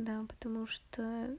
Да, 0.00 0.24
потому 0.26 0.66
что 0.66 1.36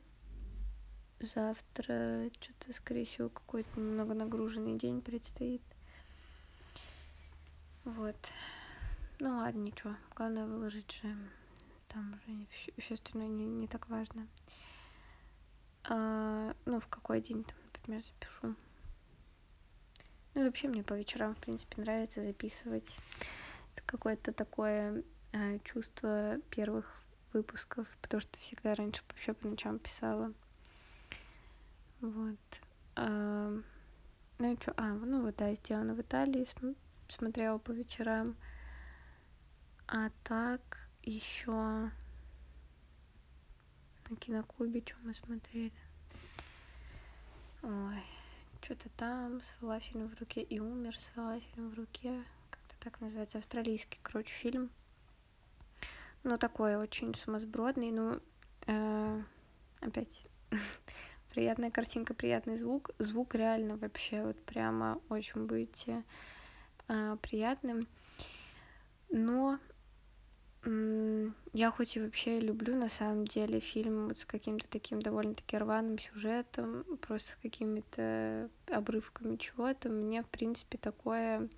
завтра 1.19 2.29
что-то, 2.39 2.71
скорее 2.73 3.05
всего, 3.05 3.27
какой-то 3.27 3.79
немного 3.79 4.13
нагруженный 4.13 4.77
день 4.77 5.01
предстоит. 5.01 5.63
Вот. 7.85 8.15
Ну 9.17 9.37
ладно, 9.37 9.61
ничего. 9.61 9.95
Главное 10.15 10.45
выложить 10.45 10.91
же. 10.91 11.17
Там 11.87 12.13
уже 12.13 12.45
все 12.77 12.93
остальное 12.93 13.29
не, 13.29 13.45
не 13.47 13.67
так 13.67 13.89
важно. 13.89 14.27
А, 15.85 16.53
ну, 16.65 16.79
в 16.79 16.87
какой 16.87 17.19
день 17.19 17.43
там, 17.43 17.57
например, 17.73 18.03
запишу. 18.03 18.55
Ну, 20.35 20.45
вообще 20.45 20.67
мне 20.67 20.83
по 20.83 20.93
вечерам, 20.93 21.33
в 21.33 21.39
принципе, 21.39 21.81
нравится 21.81 22.23
записывать. 22.23 22.99
Это 23.73 23.81
какое-то 23.87 24.31
такое 24.31 25.03
э, 25.31 25.57
чувство 25.63 26.37
первых 26.51 27.00
выпусков, 27.33 27.87
потому 28.01 28.21
что 28.21 28.37
всегда 28.39 28.75
раньше 28.75 29.01
вообще 29.09 29.33
по 29.33 29.47
ночам 29.47 29.79
писала. 29.79 30.33
Вот. 32.01 32.61
А, 32.95 33.57
ну 34.39 34.53
и 34.53 34.59
что? 34.59 34.73
А, 34.77 34.93
ну 34.93 35.21
вот, 35.21 35.35
да, 35.35 35.53
сделано 35.53 35.93
в 35.93 36.01
Италии, 36.01 36.47
смотрела 37.07 37.57
по 37.57 37.71
вечерам. 37.71 38.35
А 39.87 40.09
так 40.23 40.61
еще 41.03 41.51
на 44.09 44.15
киноклубе 44.19 44.83
что 44.85 44.95
мы 45.03 45.13
смотрели? 45.13 45.71
Ой, 47.63 48.03
что-то 48.61 48.89
там 48.97 49.41
с 49.41 49.51
фалафелем 49.59 50.09
в 50.09 50.19
руке 50.19 50.41
и 50.41 50.59
умер 50.59 50.97
с 50.97 51.07
фалафелем 51.07 51.69
в 51.69 51.75
руке. 51.75 52.23
Как-то 52.49 52.75
так 52.79 52.99
называется. 53.01 53.37
Австралийский, 53.37 53.99
короче, 54.01 54.33
фильм. 54.33 54.69
Ну, 56.23 56.37
такой 56.37 56.75
очень 56.75 57.15
сумасбродный, 57.15 57.91
ну, 57.91 58.19
э, 58.67 59.21
опять 59.79 60.27
приятная 61.33 61.71
картинка, 61.71 62.13
приятный 62.13 62.55
звук. 62.55 62.91
Звук 62.99 63.35
реально 63.35 63.77
вообще 63.77 64.23
вот 64.23 64.37
прямо 64.43 65.01
очень 65.09 65.45
будете 65.47 66.03
э, 66.87 67.17
приятным. 67.21 67.87
Но 69.09 69.59
я 70.63 71.71
хоть 71.71 71.97
и 71.97 71.99
вообще 71.99 72.39
люблю 72.39 72.75
на 72.75 72.87
самом 72.87 73.25
деле 73.25 73.59
фильм 73.59 74.07
вот 74.09 74.19
с 74.19 74.25
каким-то 74.25 74.67
таким 74.67 75.01
довольно-таки 75.01 75.57
рваным 75.57 75.97
сюжетом, 75.97 76.85
просто 77.01 77.31
с 77.31 77.35
какими-то 77.41 78.47
обрывками 78.67 79.37
чего-то, 79.37 79.89
мне, 79.89 80.21
в 80.21 80.27
принципе, 80.27 80.77
такое 80.77 81.49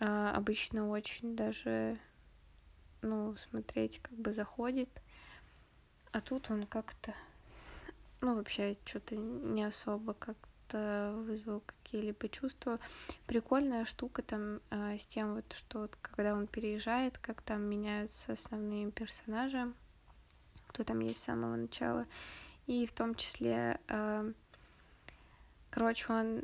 а, 0.00 0.34
обычно 0.36 0.90
очень 0.90 1.34
даже, 1.34 1.98
ну, 3.02 3.36
смотреть 3.36 4.00
как 4.02 4.14
бы 4.14 4.32
заходит. 4.32 4.90
А 6.12 6.20
тут 6.20 6.50
он 6.50 6.66
как-то, 6.66 7.14
ну, 8.20 8.34
вообще 8.34 8.76
что-то 8.84 9.16
не 9.16 9.64
особо 9.64 10.14
как 10.14 10.36
это 10.68 11.14
вызвал 11.16 11.60
какие-либо 11.60 12.28
чувства. 12.28 12.78
Прикольная 13.26 13.84
штука 13.84 14.22
там 14.22 14.60
э, 14.70 14.98
с 14.98 15.06
тем, 15.06 15.34
вот, 15.34 15.52
что 15.52 15.80
вот, 15.80 15.96
когда 16.02 16.34
он 16.34 16.46
переезжает, 16.46 17.18
как 17.18 17.42
там 17.42 17.62
меняются 17.62 18.32
основные 18.32 18.90
персонажи, 18.90 19.72
кто 20.68 20.84
там 20.84 21.00
есть 21.00 21.20
с 21.20 21.24
самого 21.24 21.56
начала. 21.56 22.06
И 22.66 22.86
в 22.86 22.92
том 22.92 23.14
числе, 23.14 23.80
э, 23.88 24.32
короче, 25.70 26.12
он 26.12 26.42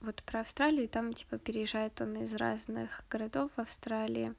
вот 0.00 0.22
про 0.24 0.40
Австралию, 0.40 0.88
там 0.88 1.12
типа 1.12 1.38
переезжает 1.38 2.00
он 2.00 2.14
из 2.16 2.34
разных 2.34 3.04
городов 3.08 3.50
Австралии. 3.56 4.34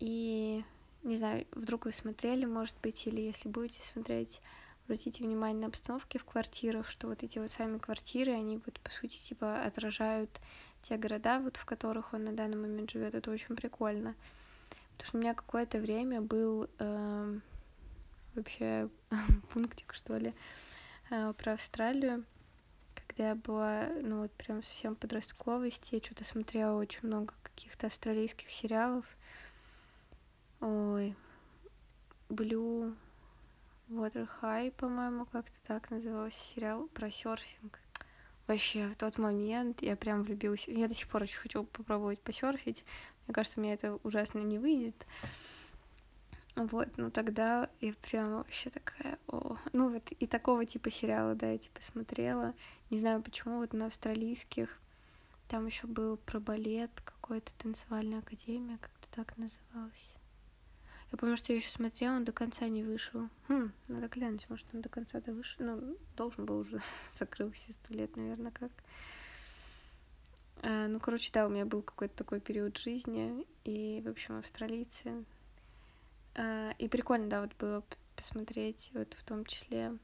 И 0.00 0.64
не 1.02 1.16
знаю, 1.16 1.46
вдруг 1.52 1.84
вы 1.84 1.92
смотрели, 1.92 2.44
может 2.44 2.74
быть, 2.82 3.06
или 3.06 3.20
если 3.20 3.48
будете 3.48 3.80
смотреть, 3.82 4.40
обратите 4.84 5.24
внимание 5.24 5.60
на 5.60 5.66
обстановки 5.68 6.18
в 6.18 6.24
квартирах, 6.24 6.88
что 6.88 7.08
вот 7.08 7.22
эти 7.22 7.38
вот 7.38 7.50
сами 7.50 7.78
квартиры, 7.78 8.32
они 8.32 8.60
вот 8.64 8.80
по 8.80 8.90
сути 8.90 9.16
типа 9.18 9.62
отражают 9.64 10.30
те 10.82 10.96
города, 10.96 11.40
вот 11.40 11.56
в 11.56 11.64
которых 11.64 12.12
он 12.12 12.24
на 12.24 12.32
данный 12.32 12.56
момент 12.56 12.90
живет. 12.90 13.14
Это 13.14 13.30
очень 13.30 13.56
прикольно. 13.56 14.14
Потому 14.92 15.08
что 15.08 15.16
у 15.16 15.20
меня 15.20 15.34
какое-то 15.34 15.78
время 15.78 16.20
был 16.20 16.70
э, 16.78 17.38
вообще 18.34 18.88
пунктик, 19.52 19.92
что 19.94 20.16
ли, 20.16 20.34
э, 21.10 21.32
про 21.34 21.52
Австралию. 21.52 22.24
Когда 22.94 23.28
я 23.28 23.34
была, 23.34 23.88
ну 24.02 24.22
вот 24.22 24.32
прям 24.32 24.62
совсем 24.62 24.94
подростковости, 24.94 25.94
я 25.94 26.00
что-то 26.00 26.24
смотрела 26.24 26.78
очень 26.78 27.00
много 27.02 27.34
каких-то 27.42 27.88
австралийских 27.88 28.50
сериалов. 28.50 29.04
Ой, 30.60 31.14
Блю, 32.28 32.94
Water 33.88 34.28
High, 34.40 34.72
по-моему, 34.72 35.26
как-то 35.26 35.56
так 35.66 35.90
назывался 35.90 36.38
сериал 36.38 36.88
про 36.88 37.10
серфинг. 37.10 37.78
Вообще, 38.46 38.88
в 38.88 38.96
тот 38.96 39.18
момент 39.18 39.82
я 39.82 39.96
прям 39.96 40.22
влюбилась. 40.22 40.68
Я 40.68 40.88
до 40.88 40.94
сих 40.94 41.08
пор 41.08 41.22
очень 41.22 41.38
хочу 41.38 41.64
попробовать 41.64 42.20
посерфить. 42.20 42.84
Мне 43.26 43.34
кажется, 43.34 43.58
у 43.58 43.62
меня 43.62 43.74
это 43.74 43.98
ужасно 44.02 44.38
не 44.38 44.58
выйдет. 44.58 45.06
Вот, 46.56 46.88
ну 46.96 47.10
тогда 47.10 47.68
я 47.82 47.92
прям 48.00 48.36
вообще 48.36 48.70
такая, 48.70 49.18
о, 49.28 49.58
ну 49.74 49.90
вот 49.92 50.10
и 50.10 50.26
такого 50.26 50.64
типа 50.64 50.90
сериала, 50.90 51.34
да, 51.34 51.50
я 51.50 51.58
типа 51.58 51.82
смотрела, 51.82 52.54
не 52.88 52.96
знаю 52.96 53.20
почему, 53.20 53.58
вот 53.58 53.74
на 53.74 53.86
австралийских, 53.86 54.80
там 55.48 55.66
еще 55.66 55.86
был 55.86 56.16
про 56.16 56.40
балет, 56.40 56.90
какой-то 57.04 57.52
танцевальная 57.58 58.20
академия, 58.20 58.78
как-то 58.78 59.06
так 59.14 59.36
называлась. 59.36 60.15
Я 61.12 61.18
помню, 61.18 61.36
что 61.36 61.52
я 61.52 61.58
еще 61.58 61.70
смотрела, 61.70 62.16
он 62.16 62.24
до 62.24 62.32
конца 62.32 62.68
не 62.68 62.82
вышел. 62.82 63.28
Хм, 63.48 63.72
надо 63.88 64.08
глянуть, 64.08 64.48
может, 64.48 64.66
он 64.72 64.80
до 64.80 64.88
конца-то 64.88 65.32
вышел. 65.32 65.64
Ну, 65.64 65.96
должен 66.16 66.46
был 66.46 66.58
уже 66.58 66.80
закрылся 67.12 67.72
сто 67.72 67.94
лет, 67.94 68.16
наверное, 68.16 68.50
как. 68.50 68.72
А, 70.62 70.88
ну, 70.88 70.98
короче, 70.98 71.30
да, 71.32 71.46
у 71.46 71.48
меня 71.48 71.64
был 71.64 71.82
какой-то 71.82 72.16
такой 72.16 72.40
период 72.40 72.76
жизни, 72.78 73.46
и, 73.64 74.02
в 74.04 74.08
общем, 74.08 74.38
австралийцы. 74.38 75.24
А, 76.34 76.72
и 76.78 76.88
прикольно, 76.88 77.28
да, 77.28 77.40
вот 77.42 77.54
было 77.56 77.84
посмотреть, 78.16 78.90
вот 78.94 79.14
в 79.14 79.22
том 79.22 79.44
числе 79.44 79.96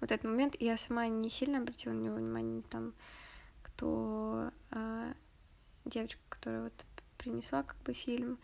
вот 0.00 0.10
этот 0.10 0.24
момент. 0.24 0.56
Я 0.58 0.76
сама 0.76 1.06
не 1.08 1.28
сильно 1.28 1.58
обратила 1.58 1.92
на 1.92 2.00
него 2.00 2.16
внимание, 2.16 2.62
там, 2.70 2.94
кто 3.62 4.50
а, 4.70 5.12
девочка, 5.84 6.20
которая 6.28 6.64
вот 6.64 6.84
принесла 7.18 7.62
как 7.62 7.76
бы 7.82 7.92
фильм, 7.92 8.38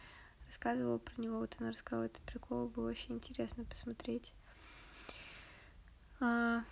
рассказывала 0.46 0.98
про 0.98 1.20
него, 1.20 1.38
вот 1.38 1.56
она 1.58 1.70
рассказывала 1.70 2.06
этот 2.06 2.22
прикол, 2.22 2.68
было 2.68 2.90
очень 2.90 3.16
интересно 3.16 3.64
посмотреть. 3.64 4.34
А, 6.20 6.64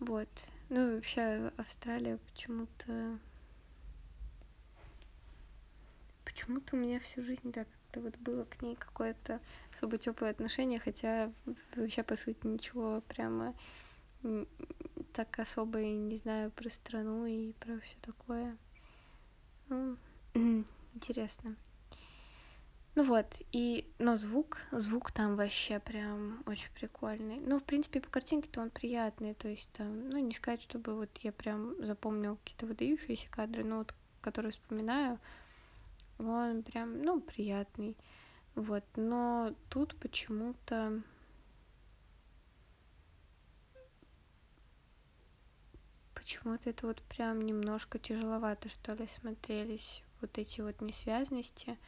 вот. 0.00 0.28
Ну 0.68 0.90
и 0.90 0.94
вообще 0.96 1.52
Австралия 1.56 2.18
почему-то... 2.32 3.18
Почему-то 6.24 6.76
у 6.76 6.78
меня 6.78 6.98
всю 7.00 7.22
жизнь 7.22 7.52
так 7.52 7.68
как-то 7.92 8.00
вот 8.00 8.16
было 8.18 8.44
к 8.44 8.62
ней 8.62 8.74
какое-то 8.76 9.40
особо 9.72 9.98
теплое 9.98 10.30
отношение, 10.30 10.78
хотя 10.78 11.30
вообще, 11.76 12.02
по 12.02 12.16
сути, 12.16 12.46
ничего 12.46 13.02
прямо 13.02 13.54
так 15.12 15.38
особо 15.38 15.80
и 15.80 15.92
не 15.92 16.16
знаю 16.16 16.50
про 16.52 16.70
страну 16.70 17.26
и 17.26 17.52
про 17.52 17.78
все 17.80 17.96
такое. 18.00 18.56
Ну, 19.68 19.96
интересно. 20.94 21.56
Ну 22.94 23.04
вот, 23.04 23.40
и, 23.52 23.90
но 23.98 24.16
звук, 24.16 24.58
звук 24.70 25.12
там 25.12 25.36
вообще 25.36 25.78
прям 25.78 26.42
очень 26.44 26.70
прикольный. 26.74 27.40
Ну, 27.40 27.58
в 27.58 27.64
принципе, 27.64 28.00
по 28.00 28.10
картинке-то 28.10 28.60
он 28.60 28.68
приятный, 28.68 29.32
то 29.32 29.48
есть 29.48 29.70
там, 29.72 30.10
ну, 30.10 30.18
не 30.18 30.34
сказать, 30.34 30.60
чтобы 30.60 30.94
вот 30.94 31.08
я 31.22 31.32
прям 31.32 31.82
запомнила 31.84 32.36
какие-то 32.36 32.66
выдающиеся 32.66 33.28
кадры, 33.30 33.64
но 33.64 33.78
вот, 33.78 33.94
которые 34.20 34.52
вспоминаю, 34.52 35.18
он 36.18 36.62
прям, 36.62 37.02
ну, 37.02 37.18
приятный. 37.20 37.96
Вот, 38.54 38.84
но 38.96 39.54
тут 39.70 39.96
почему-то 39.96 41.02
почему-то 46.14 46.70
это 46.70 46.86
вот 46.86 47.02
прям 47.02 47.40
немножко 47.40 47.98
тяжеловато, 47.98 48.68
что 48.68 48.94
ли, 48.94 49.08
смотрелись 49.08 50.02
вот 50.20 50.36
эти 50.38 50.60
вот 50.60 50.80
несвязности. 50.80 51.78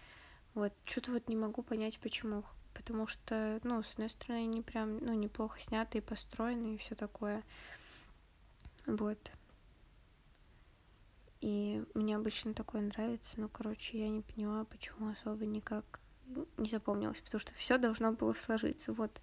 Вот, 0.55 0.73
что-то 0.85 1.13
вот 1.13 1.29
не 1.29 1.37
могу 1.37 1.63
понять, 1.63 1.99
почему. 1.99 2.45
Потому 2.75 3.07
что, 3.07 3.61
ну, 3.63 3.83
с 3.83 3.93
одной 3.93 4.11
стороны, 4.11 4.45
они 4.45 4.63
прям, 4.63 4.99
ну, 4.99 5.13
неплохо 5.15 5.61
сняты 5.61 5.99
и 5.99 6.01
построены, 6.01 6.75
и 6.75 6.79
все 6.79 6.95
такое. 6.95 7.43
Вот. 8.87 9.19
И 11.41 11.85
мне 11.95 12.17
обычно 12.17 12.55
такое 12.55 12.83
нравится, 12.83 13.41
но, 13.41 13.49
короче, 13.49 13.99
я 13.99 14.09
не 14.09 14.23
поняла, 14.23 14.65
почему 14.65 15.11
особо 15.11 15.45
никак 15.45 16.01
не 16.57 16.71
запомнилось, 16.71 17.21
потому 17.21 17.41
что 17.41 17.53
все 17.53 17.79
должно 17.79 18.13
было 18.13 18.33
сложиться. 18.33 18.93
Вот 18.93 19.21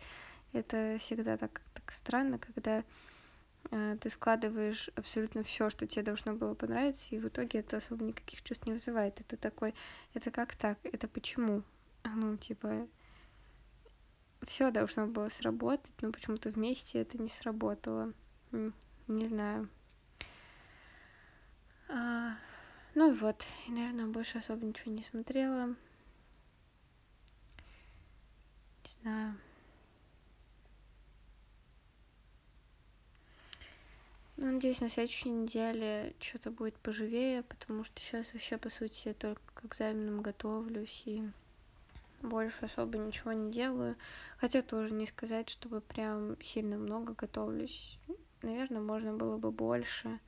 это 0.54 0.98
всегда 1.00 1.38
так, 1.38 1.62
так 1.74 1.92
странно, 1.92 2.38
когда 2.38 2.84
ты 3.70 4.09
складываешь 4.09 4.89
абсолютно 4.95 5.43
все, 5.43 5.70
что 5.70 5.88
тебе 5.88 6.03
должно 6.03 6.34
было 6.34 6.53
понравиться, 6.55 7.16
и 7.16 7.20
в 7.20 7.28
итоге 7.28 7.59
это 7.59 7.78
особо 7.78 8.03
никаких 8.03 8.41
чувств 8.41 8.66
не 8.66 8.74
вызывает. 8.74 9.20
Это 9.22 9.38
такой, 9.38 9.74
это 10.14 10.32
как 10.32 10.55
так? 10.55 10.78
Это 10.84 11.07
почему? 11.07 11.64
Ну, 12.03 12.36
типа, 12.38 12.88
все 14.45 14.72
должно 14.72 15.07
было 15.07 15.30
сработать, 15.30 15.91
но 16.01 16.12
почему-то 16.12 16.49
вместе 16.49 16.99
это 16.99 17.22
не 17.22 17.30
сработало. 17.30 18.14
Не 19.07 19.26
знаю. 19.26 19.70
А, 21.88 22.36
ну 22.95 23.12
и 23.12 23.14
вот, 23.14 23.45
и, 23.68 23.72
наверное, 23.72 24.07
больше 24.07 24.39
особо 24.39 24.66
ничего 24.66 24.91
не 24.91 25.03
смотрела. 25.03 25.76
Не 28.84 28.91
знаю. 29.01 29.36
Ну, 34.42 34.54
надеюсь, 34.54 34.82
на 34.82 34.89
следующей 34.89 35.30
неделе 35.30 36.16
что-то 36.20 36.50
будет 36.50 36.76
поживее, 36.80 37.44
потому 37.44 37.84
что 37.84 38.02
сейчас 38.02 38.34
вообще, 38.34 38.58
по 38.58 38.72
сути, 38.72 39.10
я 39.10 39.14
только 39.14 39.39
к 39.54 39.66
экзаменам 39.66 40.24
готовлюсь 40.24 41.04
и 41.06 41.30
больше 42.24 42.66
особо 42.66 42.98
ничего 42.98 43.34
не 43.34 43.52
делаю. 43.52 43.96
Хотя 44.38 44.64
тоже 44.64 44.96
не 44.96 45.06
сказать, 45.06 45.48
чтобы 45.48 45.80
прям 45.80 46.42
сильно 46.42 46.76
много 46.80 47.14
готовлюсь. 47.14 48.00
Наверное, 48.42 48.82
можно 48.82 49.14
было 49.14 49.38
бы 49.38 49.52
больше. 49.52 50.20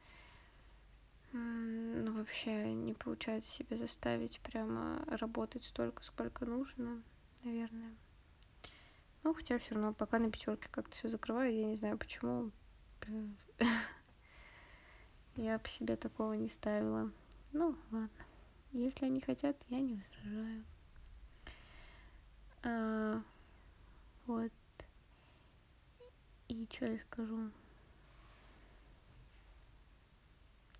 Но 1.32 2.12
вообще 2.12 2.72
не 2.72 2.94
получается 2.94 3.50
себя 3.50 3.78
заставить 3.78 4.40
прямо 4.42 5.04
работать 5.08 5.64
столько, 5.64 6.04
сколько 6.04 6.46
нужно, 6.46 7.02
наверное. 7.44 7.96
Ну, 9.24 9.34
хотя 9.34 9.58
все 9.58 9.74
равно 9.74 9.92
пока 9.92 10.20
на 10.20 10.30
пятерке 10.30 10.70
как-то 10.70 10.96
все 10.96 11.10
закрываю, 11.10 11.52
я 11.52 11.66
не 11.66 11.74
знаю 11.74 11.98
почему. 11.98 12.52
Я 15.36 15.58
бы 15.58 15.68
себе 15.68 15.96
такого 15.96 16.34
не 16.34 16.50
ставила. 16.50 17.12
Ну, 17.54 17.76
ладно. 17.92 18.10
Если 18.72 19.06
они 19.06 19.20
хотят, 19.20 19.56
я 19.70 19.80
не 19.80 19.96
возражаю. 19.96 20.64
А, 22.64 23.22
вот. 24.26 24.52
И 26.48 26.68
что 26.72 26.86
я 26.86 27.00
скажу? 27.00 27.52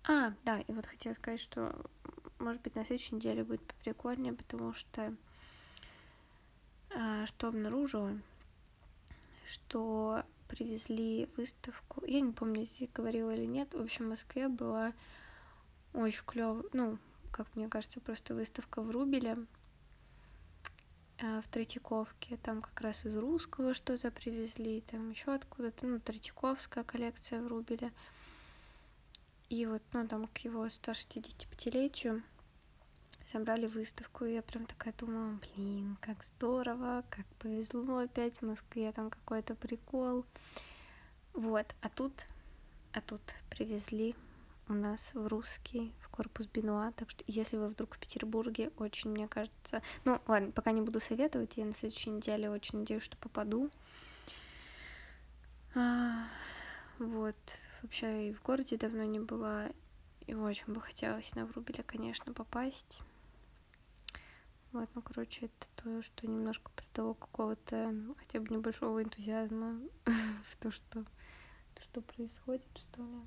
А, 0.04 0.34
да, 0.44 0.60
и 0.60 0.72
вот 0.72 0.86
хотела 0.86 1.14
сказать, 1.14 1.40
что, 1.40 1.74
может 2.38 2.62
быть, 2.62 2.74
на 2.74 2.84
следующей 2.84 3.14
неделе 3.14 3.42
будет 3.42 3.62
прикольнее, 3.82 4.34
потому 4.34 4.72
что 4.72 5.14
а, 6.94 7.26
что 7.26 7.48
обнаружила, 7.48 8.16
что 9.46 10.24
привезли 10.48 11.28
выставку. 11.36 12.04
Я 12.06 12.20
не 12.20 12.32
помню, 12.32 12.68
я 12.78 12.88
говорила 12.94 13.34
или 13.34 13.46
нет. 13.46 13.74
В 13.74 13.82
общем, 13.82 14.06
в 14.06 14.08
Москве 14.10 14.48
была 14.48 14.92
очень 15.92 16.24
клёвая, 16.26 16.64
ну, 16.72 16.98
как 17.30 17.46
мне 17.54 17.68
кажется, 17.68 18.00
просто 18.00 18.34
выставка 18.34 18.82
в 18.82 18.90
Рубеле 18.90 19.36
а, 21.20 21.40
в 21.42 21.48
Третьяковке. 21.48 22.36
Там 22.38 22.62
как 22.62 22.80
раз 22.80 23.06
из 23.06 23.16
русского 23.16 23.74
что-то 23.74 24.10
привезли, 24.10 24.82
там 24.82 25.10
еще 25.10 25.32
откуда-то, 25.32 25.86
ну, 25.86 26.00
Третьяковская 26.00 26.84
коллекция 26.84 27.40
в 27.40 27.46
Рубеле. 27.46 27.92
И 29.50 29.66
вот, 29.66 29.82
ну, 29.92 30.06
там 30.08 30.26
к 30.28 30.38
его 30.38 30.66
165-летию 30.66 32.22
собрали 33.34 33.66
выставку, 33.66 34.24
и 34.24 34.34
я 34.34 34.42
прям 34.42 34.64
такая 34.64 34.94
думала, 34.96 35.36
блин, 35.56 35.98
как 36.00 36.22
здорово, 36.22 37.02
как 37.10 37.26
повезло 37.40 37.96
опять 37.96 38.38
в 38.38 38.42
Москве, 38.42 38.92
там 38.92 39.10
какой-то 39.10 39.56
прикол. 39.56 40.24
Вот, 41.32 41.66
а 41.80 41.88
тут, 41.88 42.12
а 42.92 43.00
тут 43.00 43.20
привезли 43.50 44.14
у 44.68 44.72
нас 44.72 45.12
в 45.14 45.26
русский, 45.26 45.92
в 46.00 46.10
корпус 46.10 46.46
Бенуа, 46.46 46.92
так 46.92 47.10
что 47.10 47.24
если 47.26 47.56
вы 47.56 47.66
вдруг 47.66 47.96
в 47.96 47.98
Петербурге, 47.98 48.70
очень, 48.78 49.10
мне 49.10 49.26
кажется, 49.26 49.82
ну, 50.04 50.20
ладно, 50.28 50.52
пока 50.52 50.70
не 50.70 50.80
буду 50.80 51.00
советовать, 51.00 51.56
я 51.56 51.64
на 51.64 51.74
следующей 51.74 52.10
неделе 52.10 52.48
очень 52.48 52.78
надеюсь, 52.78 53.02
что 53.02 53.16
попаду. 53.16 53.68
А, 55.74 56.28
вот, 57.00 57.34
вообще 57.82 58.28
и 58.28 58.32
в 58.32 58.40
городе 58.42 58.76
давно 58.76 59.02
не 59.02 59.18
была, 59.18 59.70
и 60.24 60.34
очень 60.34 60.72
бы 60.72 60.80
хотелось 60.80 61.34
на 61.34 61.46
Врубеля, 61.46 61.82
конечно, 61.82 62.32
попасть. 62.32 63.02
Вот, 64.74 64.90
ну, 64.96 65.02
короче, 65.02 65.46
это 65.46 65.66
то, 65.76 66.02
что 66.02 66.26
немножко 66.26 66.68
придало 66.72 67.14
какого-то 67.14 67.94
хотя 68.18 68.40
бы 68.40 68.52
небольшого 68.52 69.04
энтузиазма 69.04 69.78
в 70.50 70.56
то, 70.56 70.72
что, 70.72 71.04
то, 71.04 71.82
что 71.82 72.00
происходит, 72.00 72.66
что 72.74 73.06
ли. 73.06 73.20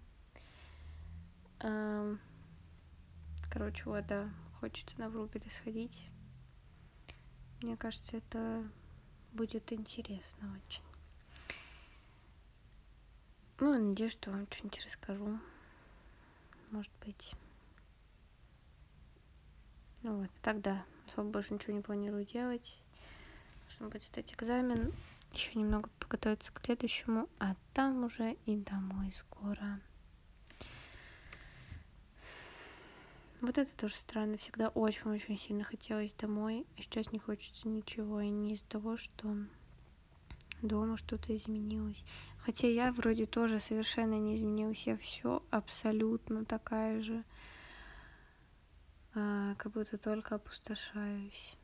Короче, 3.50 3.86
вот, 3.86 4.06
да, 4.08 4.30
хочется 4.60 5.00
на 5.00 5.10
Врубеле 5.10 5.50
сходить. 5.50 6.10
Мне 7.62 7.78
кажется, 7.78 8.18
это 8.18 8.70
будет 9.32 9.72
интересно 9.72 10.54
очень. 10.54 10.84
Ну, 13.62 13.88
надеюсь, 13.88 14.12
что 14.12 14.32
вам 14.32 14.48
что-нибудь 14.52 14.84
расскажу. 14.84 15.40
Может 16.72 16.92
быть. 17.06 17.34
Ну 20.04 20.20
вот, 20.20 20.30
тогда 20.42 20.84
особо 21.08 21.30
больше 21.30 21.54
ничего 21.54 21.74
не 21.74 21.82
планирую 21.82 22.26
делать. 22.26 22.82
Нужно 23.66 23.90
будет 23.90 24.04
сдать 24.04 24.34
экзамен, 24.34 24.94
еще 25.32 25.60
немного 25.60 25.90
подготовиться 26.00 26.52
к 26.54 26.64
следующему, 26.64 27.30
а 27.40 27.56
там 27.74 28.04
уже 28.04 28.34
и 28.46 28.56
домой 28.58 29.12
скоро. 29.12 29.80
Вот 33.40 33.58
это 33.58 33.76
тоже 33.76 33.96
странно. 33.96 34.38
Всегда 34.38 34.70
очень-очень 34.70 35.38
сильно 35.38 35.64
хотелось 35.64 36.14
домой, 36.14 36.66
а 36.78 36.82
сейчас 36.82 37.12
не 37.12 37.20
хочется 37.20 37.68
ничего. 37.68 38.20
И 38.20 38.30
не 38.30 38.54
из-за 38.54 38.66
того, 38.66 38.98
что 38.98 39.36
дома 40.64 40.98
что-то 40.98 41.36
изменилось. 41.36 42.04
Хотя 42.40 42.68
я 42.68 42.92
вроде 42.92 43.28
тоже 43.28 43.60
совершенно 43.60 44.16
не 44.16 44.34
изменилась. 44.34 44.88
Я 44.88 44.98
все 44.98 45.44
абсолютно 45.52 46.46
такая 46.46 47.02
же. 47.04 47.24
А, 49.20 49.56
как 49.56 49.72
будто 49.72 49.98
только 49.98 50.36
опустошаюсь. 50.36 51.58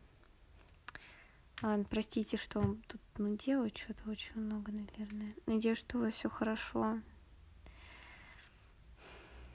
Ладно, 1.61 1.85
простите, 1.87 2.37
что 2.37 2.77
тут 2.87 3.01
ну, 3.17 3.37
делать 3.37 3.77
что-то 3.77 4.09
очень 4.09 4.41
много, 4.41 4.71
наверное. 4.71 5.35
Надеюсь, 5.45 5.77
что 5.77 5.99
у 5.99 6.01
вас 6.01 6.13
все 6.13 6.29
хорошо 6.29 6.99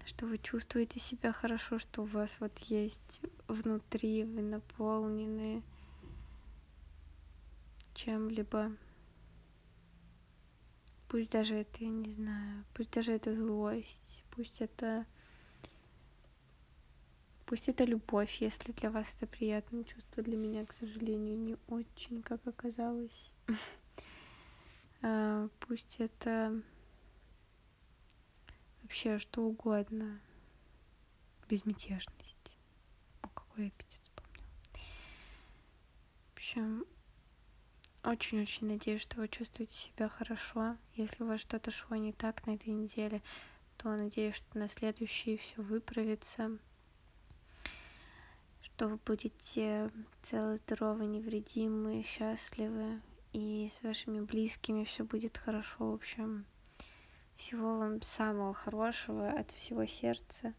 что 0.06 0.26
вы 0.26 0.38
чувствуете 0.38 0.98
себя 0.98 1.32
хорошо, 1.32 1.78
что 1.78 2.02
у 2.02 2.06
вас 2.06 2.40
вот 2.40 2.58
есть 2.60 3.20
внутри, 3.46 4.24
вы 4.24 4.40
наполнены 4.40 5.62
чем-либо. 7.94 8.72
Пусть 11.08 11.30
даже 11.30 11.56
это, 11.56 11.84
я 11.84 11.90
не 11.90 12.08
знаю, 12.08 12.64
пусть 12.74 12.90
даже 12.90 13.12
это 13.12 13.34
злость, 13.34 14.24
пусть 14.30 14.62
это 14.62 15.04
Пусть 17.48 17.66
это 17.66 17.84
любовь, 17.84 18.42
если 18.42 18.72
для 18.72 18.90
вас 18.90 19.14
это 19.16 19.26
приятное 19.26 19.82
чувство, 19.82 20.22
для 20.22 20.36
меня, 20.36 20.66
к 20.66 20.72
сожалению, 20.74 21.38
не 21.38 21.56
очень, 21.66 22.22
как 22.22 22.46
оказалось. 22.46 23.34
А, 25.00 25.48
пусть 25.60 26.00
это 26.00 26.60
вообще 28.82 29.20
что 29.20 29.44
угодно. 29.44 30.20
Безмятежность. 31.48 32.56
О, 33.22 33.28
какой 33.28 33.68
эпитет 33.68 34.02
вспомнил. 34.02 34.44
В 36.26 36.32
общем, 36.34 36.84
очень-очень 38.02 38.66
надеюсь, 38.66 39.02
что 39.02 39.18
вы 39.18 39.28
чувствуете 39.28 39.72
себя 39.72 40.08
хорошо. 40.08 40.76
Если 40.96 41.22
у 41.22 41.28
вас 41.28 41.40
что-то 41.40 41.70
шло 41.70 41.96
не 41.96 42.12
так 42.12 42.44
на 42.48 42.56
этой 42.56 42.70
неделе, 42.70 43.22
то 43.76 43.94
надеюсь, 43.94 44.34
что 44.34 44.58
на 44.58 44.66
следующей 44.66 45.36
все 45.36 45.62
выправится, 45.62 46.58
что 48.78 48.86
вы 48.86 49.00
будете 49.04 49.90
целы, 50.22 50.56
здоровы, 50.58 51.04
невредимы, 51.06 52.04
счастливы, 52.04 53.02
и 53.32 53.68
с 53.72 53.82
вашими 53.82 54.20
близкими 54.20 54.84
все 54.84 55.02
будет 55.02 55.36
хорошо. 55.36 55.90
В 55.90 55.94
общем, 55.94 56.46
всего 57.34 57.76
вам 57.76 58.00
самого 58.02 58.54
хорошего 58.54 59.32
от 59.32 59.50
всего 59.50 59.84
сердца. 59.84 60.54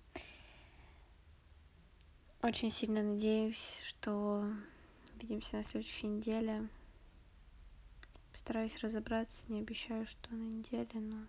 Очень 2.41 2.69
сильно 2.69 3.03
надеюсь, 3.03 3.79
что 3.85 4.51
увидимся 5.15 5.55
на 5.55 5.63
следующей 5.63 6.07
неделе. 6.07 6.67
Постараюсь 8.33 8.77
разобраться, 8.83 9.45
не 9.47 9.61
обещаю, 9.61 10.05
что 10.05 10.35
на 10.35 10.43
неделе, 10.43 10.89
но 10.95 11.25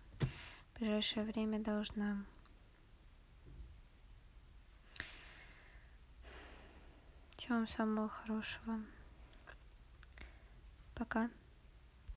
в 0.75 0.81
ближайшее 0.81 1.25
время 1.25 1.61
должна. 1.61 2.25
Всего 7.51 7.59
вам 7.59 7.67
самого 7.67 8.09
хорошего. 8.09 8.81
Пока. 10.95 11.29